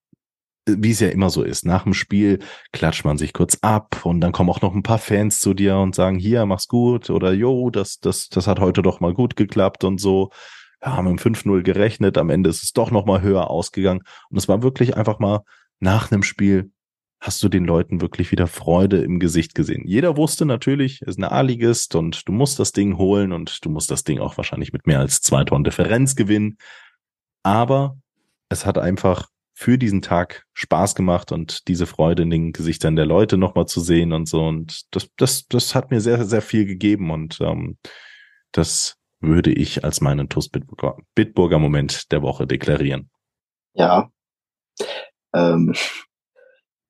[0.70, 2.40] wie es ja immer so ist, nach dem Spiel
[2.74, 5.78] klatscht man sich kurz ab und dann kommen auch noch ein paar Fans zu dir
[5.78, 9.38] und sagen, hier, mach's gut oder jo, das, das, das hat heute doch mal gut
[9.38, 10.30] geklappt und so.
[10.82, 14.38] Wir haben im 5-0 gerechnet, am Ende ist es doch noch mal höher ausgegangen und
[14.38, 15.42] es war wirklich einfach mal
[15.80, 16.72] nach einem Spiel
[17.20, 19.84] hast du den Leuten wirklich wieder Freude im Gesicht gesehen.
[19.86, 23.70] Jeder wusste natürlich, es ist eine A-Ligist und du musst das Ding holen und du
[23.70, 26.58] musst das Ding auch wahrscheinlich mit mehr als zwei Tonnen Differenz gewinnen.
[27.44, 27.98] Aber
[28.50, 33.08] es hat einfach für diesen Tag Spaß gemacht und diese Freude in den Gesichtern der
[33.08, 34.44] Leute nochmal zu sehen und so.
[34.46, 37.78] Und das, das, das hat mir sehr, sehr viel gegeben und ähm,
[38.52, 43.10] das würde ich als meinen TUS Bitburger, Bitburger Moment der Woche deklarieren.
[43.74, 44.12] Ja.
[45.34, 45.74] Ähm,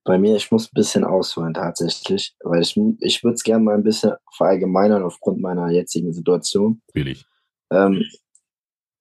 [0.08, 3.76] bei mir, ich muss ein bisschen ausholen tatsächlich, weil ich, ich würde es gerne mal
[3.76, 6.82] ein bisschen verallgemeinern aufgrund meiner jetzigen Situation.
[6.93, 7.26] Will ich.
[7.72, 8.01] Ähm,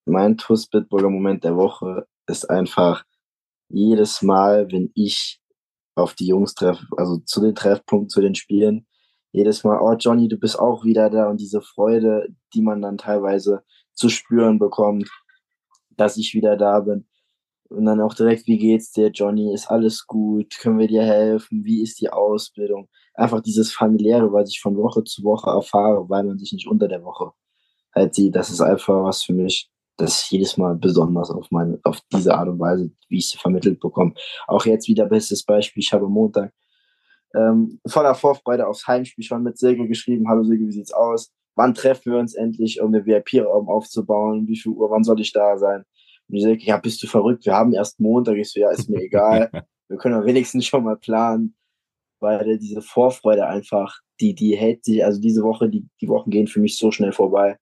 [0.05, 3.05] mein TUS Bitburger Moment der Woche ist einfach,
[3.69, 5.41] jedes Mal, wenn ich
[5.95, 8.87] auf die Jungs treffe, also zu den Treffpunkten, zu den Spielen,
[9.33, 12.99] jedes Mal, oh Johnny, du bist auch wieder da und diese Freude, die man dann
[12.99, 15.09] teilweise zu spüren bekommt,
[15.91, 17.07] dass ich wieder da bin.
[17.69, 19.53] Und dann auch direkt, wie geht's dir, Johnny?
[19.53, 20.57] Ist alles gut?
[20.59, 21.65] Können wir dir helfen?
[21.65, 22.89] Wie ist die Ausbildung?
[23.15, 26.89] Einfach dieses familiäre, was ich von Woche zu Woche erfahre, weil man sich nicht unter
[26.89, 27.33] der Woche
[27.95, 28.37] halt sieht.
[28.37, 32.35] Das ist einfach was für mich, das ist jedes Mal besonders auf meine, auf diese
[32.35, 34.15] Art und Weise, wie ich sie vermittelt bekomme.
[34.47, 35.83] Auch jetzt wieder bestes Beispiel.
[35.83, 36.53] Ich habe Montag
[37.35, 40.29] ähm, voller Vorfreude aufs Heimspiel schon mit Silke geschrieben.
[40.29, 41.33] Hallo Silke, wie sieht's aus?
[41.55, 44.47] Wann treffen wir uns endlich, um den VIP-Raum aufzubauen?
[44.47, 44.91] Wie viel Uhr?
[44.91, 45.85] Wann soll ich da sein?
[46.29, 47.47] Und die Silke, ja, bist du verrückt?
[47.47, 48.37] Wir haben erst Montag.
[48.37, 49.51] Ich so, ja, ist mir egal.
[49.89, 51.57] wir können wenigstens schon mal planen,
[52.21, 56.47] weil diese Vorfreude einfach, die, die hält sich, also diese Woche, die, die Wochen gehen
[56.47, 57.59] für mich so schnell vorbei.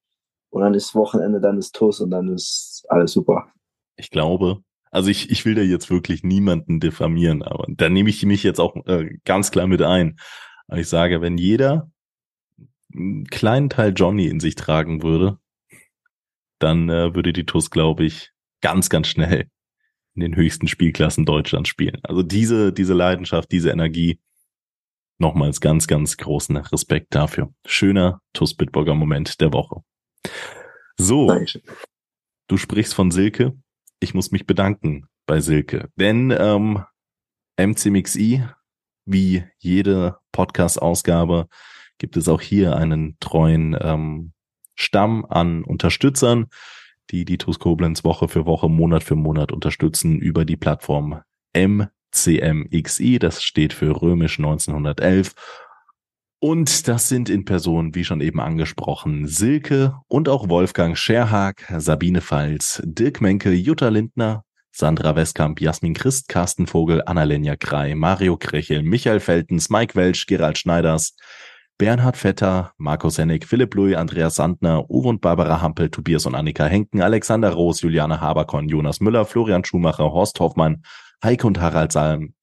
[0.51, 3.53] Und dann ist Wochenende, dann ist TUS und dann ist alles super.
[3.97, 8.25] Ich glaube, also ich, ich will da jetzt wirklich niemanden diffamieren, aber da nehme ich
[8.25, 10.17] mich jetzt auch äh, ganz klar mit ein.
[10.69, 11.91] Aber ich sage, wenn jeder
[12.95, 15.39] einen kleinen Teil Johnny in sich tragen würde,
[16.61, 18.34] dann äh, würde die TUS, glaube ich,
[18.65, 19.51] ganz, ganz schnell
[20.15, 22.01] in den höchsten Spielklassen Deutschlands spielen.
[22.03, 24.21] Also diese, diese Leidenschaft, diese Energie,
[25.19, 27.53] nochmals ganz, ganz großen Respekt dafür.
[27.67, 29.83] Schöner TUS Bitburger Moment der Woche.
[30.97, 31.61] So, Dankeschön.
[32.47, 33.53] du sprichst von Silke.
[34.01, 36.85] Ich muss mich bedanken bei Silke, denn ähm,
[37.59, 38.45] MCMXI,
[39.05, 41.49] wie jede Podcast-Ausgabe,
[41.99, 44.33] gibt es auch hier einen treuen ähm,
[44.75, 46.47] Stamm an Unterstützern,
[47.11, 51.23] die die TUS Koblenz Woche für Woche, Monat für Monat unterstützen über die Plattform
[51.57, 53.19] MCMXI.
[53.19, 55.35] Das steht für römisch 1911
[56.47, 62.21] und das sind in Person, wie schon eben angesprochen, Silke und auch Wolfgang Scherhag, Sabine
[62.21, 68.83] Pfalz, Dirk Menke, Jutta Lindner, Sandra Westkamp, Jasmin Christ, Carsten Vogel, Annalenja Krei, Mario Krechel,
[68.83, 71.17] Michael Feltens, Mike Welsch, Gerald Schneiders,
[71.77, 76.67] Bernhard Vetter, Markus Hennig, Philipp Louis, Andreas Sandner, Uwe und Barbara Hampel, Tobias und Annika
[76.67, 80.83] Henken, Alexander Roos, Juliane Haberkorn, Jonas Müller, Florian Schumacher, Horst Hoffmann,
[81.23, 82.35] Heike und Harald Salm,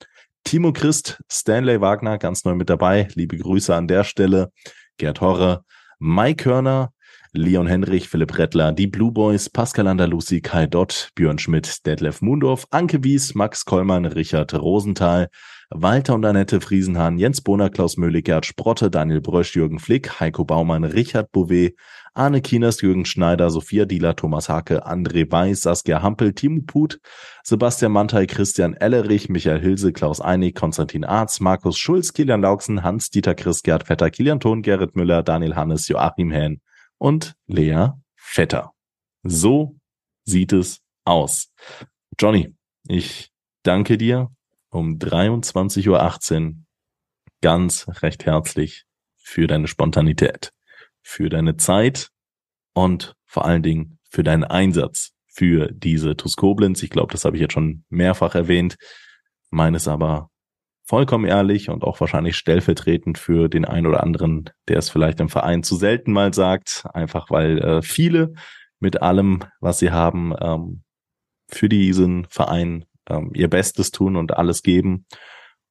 [0.44, 3.08] Timo Christ, Stanley Wagner, ganz neu mit dabei.
[3.14, 4.52] Liebe Grüße an der Stelle.
[4.98, 5.64] Gerd Horre,
[6.00, 6.92] Mike Körner,
[7.32, 12.68] Leon Henrich, Philipp Rettler, die Blue Boys, Pascal Andalusi, Kai Dott, Björn Schmidt, Detlef Mundorf,
[12.72, 15.30] Anke Wies, Max Kollmann, Richard Rosenthal,
[15.74, 20.44] Walter und Annette Friesenhahn, Jens Bohner, Klaus Möhlig, Gerd Sprotte, Daniel Brösch, Jürgen Flick, Heiko
[20.44, 21.78] Baumann, Richard Bouvet,
[22.14, 27.00] Arne Kieners, Jürgen Schneider, Sophia Dieler, Thomas Hake, André Weiß, Saskia Hampel, Timo Put,
[27.44, 33.34] Sebastian Mantei, Christian Ellerich, Michael Hilse, Klaus Einig, Konstantin Arz, Markus Schulz, Kilian Lauksen, Hans-Dieter
[33.34, 36.60] Chris, Gerd Vetter, Kilian Thon, Gerrit Müller, Daniel Hannes, Joachim Hähn
[36.98, 38.72] und Lea Vetter.
[39.24, 39.78] So
[40.26, 41.50] sieht es aus.
[42.20, 42.54] Johnny,
[42.90, 43.32] ich
[43.64, 44.30] danke dir
[44.72, 46.56] um 23.18 Uhr
[47.42, 48.86] ganz recht herzlich
[49.18, 50.52] für deine Spontanität.
[51.04, 52.10] für deine Zeit
[52.74, 56.84] und vor allen Dingen für deinen Einsatz für diese TUS Koblenz.
[56.84, 58.76] Ich glaube, das habe ich jetzt schon mehrfach erwähnt.
[59.50, 60.30] Meines aber
[60.84, 65.30] vollkommen ehrlich und auch wahrscheinlich stellvertretend für den einen oder anderen, der es vielleicht im
[65.30, 68.34] Verein zu selten mal sagt, einfach weil äh, viele
[68.80, 70.84] mit allem, was sie haben, ähm,
[71.48, 75.06] für diesen Verein ähm, ihr Bestes tun und alles geben.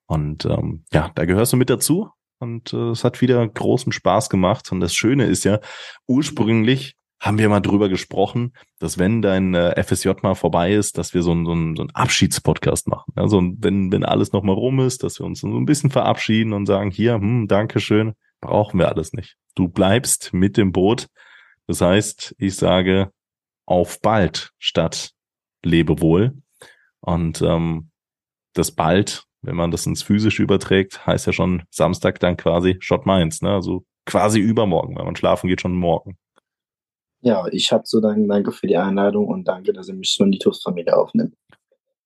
[0.07, 2.11] Und ähm, ja, da gehörst du mit dazu.
[2.39, 4.73] Und äh, es hat wieder großen Spaß gemacht.
[4.73, 5.61] Und das Schöne ist ja,
[6.07, 11.13] ursprünglich haben wir mal drüber gesprochen, dass wenn dein äh, FSJ mal vorbei ist, dass
[11.13, 13.13] wir so einen so ein, so ein Abschiedspodcast machen.
[13.15, 16.65] Also wenn, wenn alles nochmal rum ist, dass wir uns so ein bisschen verabschieden und
[16.65, 19.37] sagen, hier, hm, Dankeschön, brauchen wir alles nicht.
[19.55, 21.09] Du bleibst mit dem Boot.
[21.67, 23.13] Das heißt, ich sage
[23.67, 25.13] auf bald statt
[25.63, 26.35] lebe wohl.
[27.01, 27.91] Und ähm,
[28.55, 33.07] das bald, wenn man das ins Physische überträgt, heißt ja schon Samstag dann quasi Shot
[33.07, 33.53] Mainz, ne?
[33.53, 36.19] Also quasi übermorgen, wenn man schlafen geht, schon morgen.
[37.23, 40.25] Ja, ich habe zu danken, danke für die Einladung und danke, dass ihr mich so
[40.25, 41.35] in die TUS-Familie aufnimmt.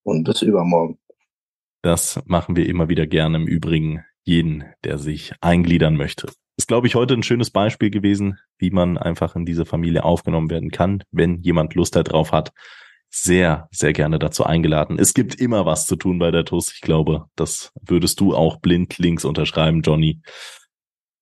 [0.02, 0.98] Und bis übermorgen.
[1.82, 6.28] Das machen wir immer wieder gerne im Übrigen jeden, der sich eingliedern möchte.
[6.56, 10.50] Ist, glaube ich, heute ein schönes Beispiel gewesen, wie man einfach in diese Familie aufgenommen
[10.50, 12.52] werden kann, wenn jemand Lust darauf hat.
[13.16, 14.98] Sehr, sehr gerne dazu eingeladen.
[14.98, 16.72] Es gibt immer was zu tun bei der TUS.
[16.74, 20.20] Ich glaube, das würdest du auch blind links unterschreiben, Johnny.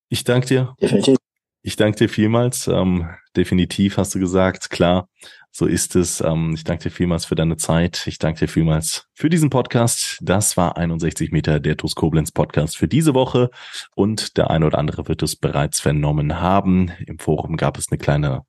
[0.09, 0.75] Ich danke dir.
[0.81, 1.19] Definitiv.
[1.61, 2.67] Ich danke dir vielmals.
[2.67, 5.11] Ähm, definitiv hast du gesagt, klar,
[5.51, 6.23] so ist es.
[6.23, 8.07] Ähm, ich danke dir vielmals für deine Zeit.
[8.07, 10.17] Ich danke dir vielmals für diesen Podcast.
[10.23, 13.51] Das war 61 Meter der TUS Koblenz Podcast für diese Woche.
[13.95, 16.91] Und der eine oder andere wird es bereits vernommen haben.
[17.07, 18.47] Im Forum gab es eine kleine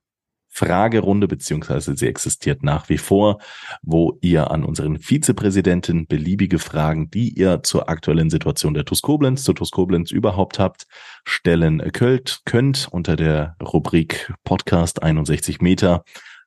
[0.56, 3.40] Fragerunde, beziehungsweise sie existiert nach wie vor,
[3.82, 9.44] wo ihr an unseren Vizepräsidenten beliebige Fragen, die ihr zur aktuellen Situation der TUS Koblenz,
[9.44, 10.86] zur TUS Koblenz überhaupt habt,
[11.26, 16.04] stellen könnt, könnt unter der Rubrik Podcast 61 Meter.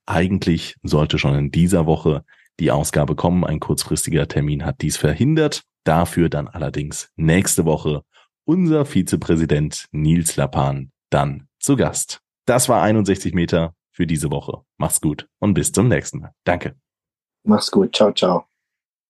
[0.06, 2.22] Eigentlich sollte schon in dieser Woche
[2.60, 3.42] die Ausgabe kommen.
[3.42, 5.64] Ein kurzfristiger Termin hat dies verhindert.
[5.82, 8.02] Dafür dann allerdings nächste Woche
[8.44, 12.20] unser Vizepräsident Nils Lapan dann zu Gast.
[12.44, 14.62] Das war 61 Meter für diese Woche.
[14.76, 16.32] Mach's gut und bis zum nächsten Mal.
[16.44, 16.76] Danke.
[17.44, 17.96] Mach's gut.
[17.96, 18.46] Ciao, ciao.